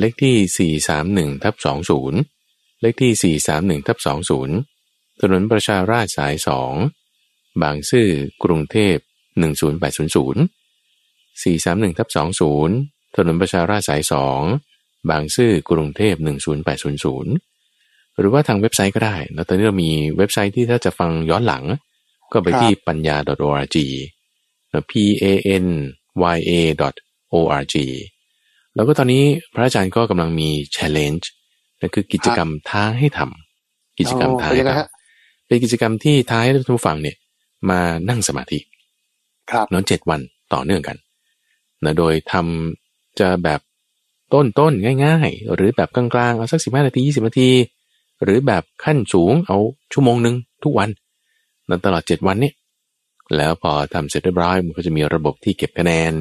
[0.00, 0.76] เลขที่
[1.34, 1.54] 431ทับ
[2.18, 3.38] 20 เลขที่
[3.80, 3.98] 431ทับ
[4.58, 6.34] 20 ถนนประชาราชสาย
[6.96, 8.08] 2 บางซื่อ
[8.44, 8.96] กรุงเทพ
[9.40, 9.42] 10800
[11.42, 12.08] 431ทับ
[12.62, 14.12] 20 ถนนประชาราชสาย 2
[15.08, 16.18] บางซื่อกรุงเทพ10800
[18.18, 21.64] หรือว่าทางเว็บไซต์ก็ได้ แล้วตอนนี้เรามีเว็บไซต์ที่ถ้าจะฟังย้อนหลัง
[22.32, 23.16] ก็ไปที่ปัญญา
[23.48, 23.76] .org
[24.90, 24.92] p
[25.22, 25.24] a
[25.64, 25.66] n
[26.36, 26.52] y a
[27.32, 27.74] org
[28.74, 29.24] แล้วก็ตอนนี้
[29.54, 31.24] พระอาจารย์ก็กำลังมี challenge
[31.80, 37.16] นั่นคือกิจกรรมท้าให้ทำกิจกรรมท้าให้ทำเป็นกิจกรรมที่ท้าให้ทุกฝั่งเนี่ย
[37.70, 38.58] มานั่งสมาธิ
[39.50, 40.20] ครับนอนเจ็ดวัน
[40.54, 40.96] ต่อเนื่องกัน
[41.84, 43.60] นะโดยทำจะแบบ
[44.34, 44.72] ต้นต้น
[45.04, 47.50] ง่าย ๆ หรือแบบกลางๆเอาสักสิบห้านาทียี่สิบนาที
[48.22, 49.58] หรือแบบขั้นสูงเอา
[49.92, 50.88] ชั่วโมงหนึ่งทุกวัน
[51.68, 52.52] นตลอดเจ็ดวันนี้
[53.36, 56.12] แล้วพอทำเสร็จเรียบร้อยมันก็จะมีระบบที่เก็บคะแนน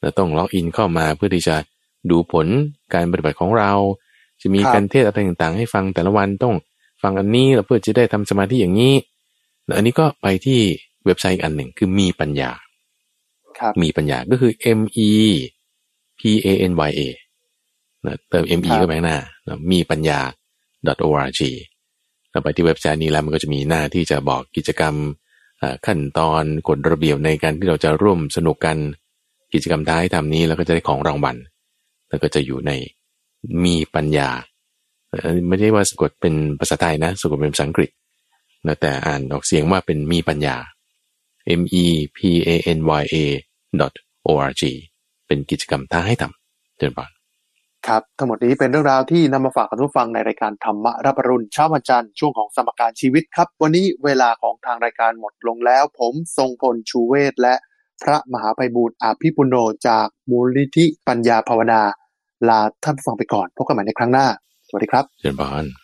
[0.00, 1.56] แล้วต้องล็อกอินเข้ามาเพื่อที่จะ
[2.10, 2.46] ดูผล
[2.94, 3.72] การปฏิบัติของเรา
[4.42, 6.54] จะมีการเทศอะไรต่างๆ ให้ฟังแต่ละวันต้อง
[7.02, 8.94] ฟังอันนี้แล้วเพื่อจะได้ทำสมาธิอย่างนี้
[9.76, 10.60] อันนี้ก็ไปที่
[11.04, 12.50] เว็บไซต์อันหนึ่งคือมีปัญญา
[13.82, 15.10] มีปัญญาก็คือ M E
[16.18, 17.00] P A N Y A
[18.06, 19.16] นะเติม M E เข้าไปหน้า
[19.72, 20.20] มีปัญญา
[21.06, 21.40] .org
[22.30, 24.94] เราไปที่เว็บไซต์นี้แล้วมันก็จะมีหน้าที่จะบอกกิจกรรม
[25.86, 28.76] ขั้นตอนกฎระเบียบในการที่เราจะร่วมสนุกกัน
[29.54, 31.36] กิจกรรมท้ายทำนี้แล้วก็จะได้ของรางวัล
[32.08, 32.72] แล้วก็จะอยู่ใน
[33.64, 34.30] มีปัญญา
[35.48, 37.90] ไม่ใช่ว่าสะกดเป็นภาษาไทยนะ สะกดเป็นภาษาอังกฤษ
[38.66, 40.56] นะแต่อ่านออกเสียงว่าเป็นมีปัญญา
[41.60, 41.84] m e
[42.16, 43.16] p a n y a
[44.26, 44.62] o r g
[45.26, 47.10] เป็นกิจกรรมท้าให้ทำเจริญบาน
[47.88, 57.54] ครับ ทั้งหมดนี้เป็นเรื่องราวที่นำมาฝากคุณผู้ฟังในรายการธรรมรับรุณเช้าวันจันทร์ช่วงของสมการชีวิตครับ วันนี้เวลาของทางรายการหมดลงแล้ว ผมทรงพลชูเวศและ
[58.02, 59.54] พระมหาไพบูลอาภิปุโน
[59.88, 61.82] จากมูลนิธิปัญญาภาวนา
[62.48, 64.26] ลาท่านฟังไปก่อนพบกันใหม่ในครั้งหน้า
[64.68, 65.83] สวัสดีครับเชิญบาน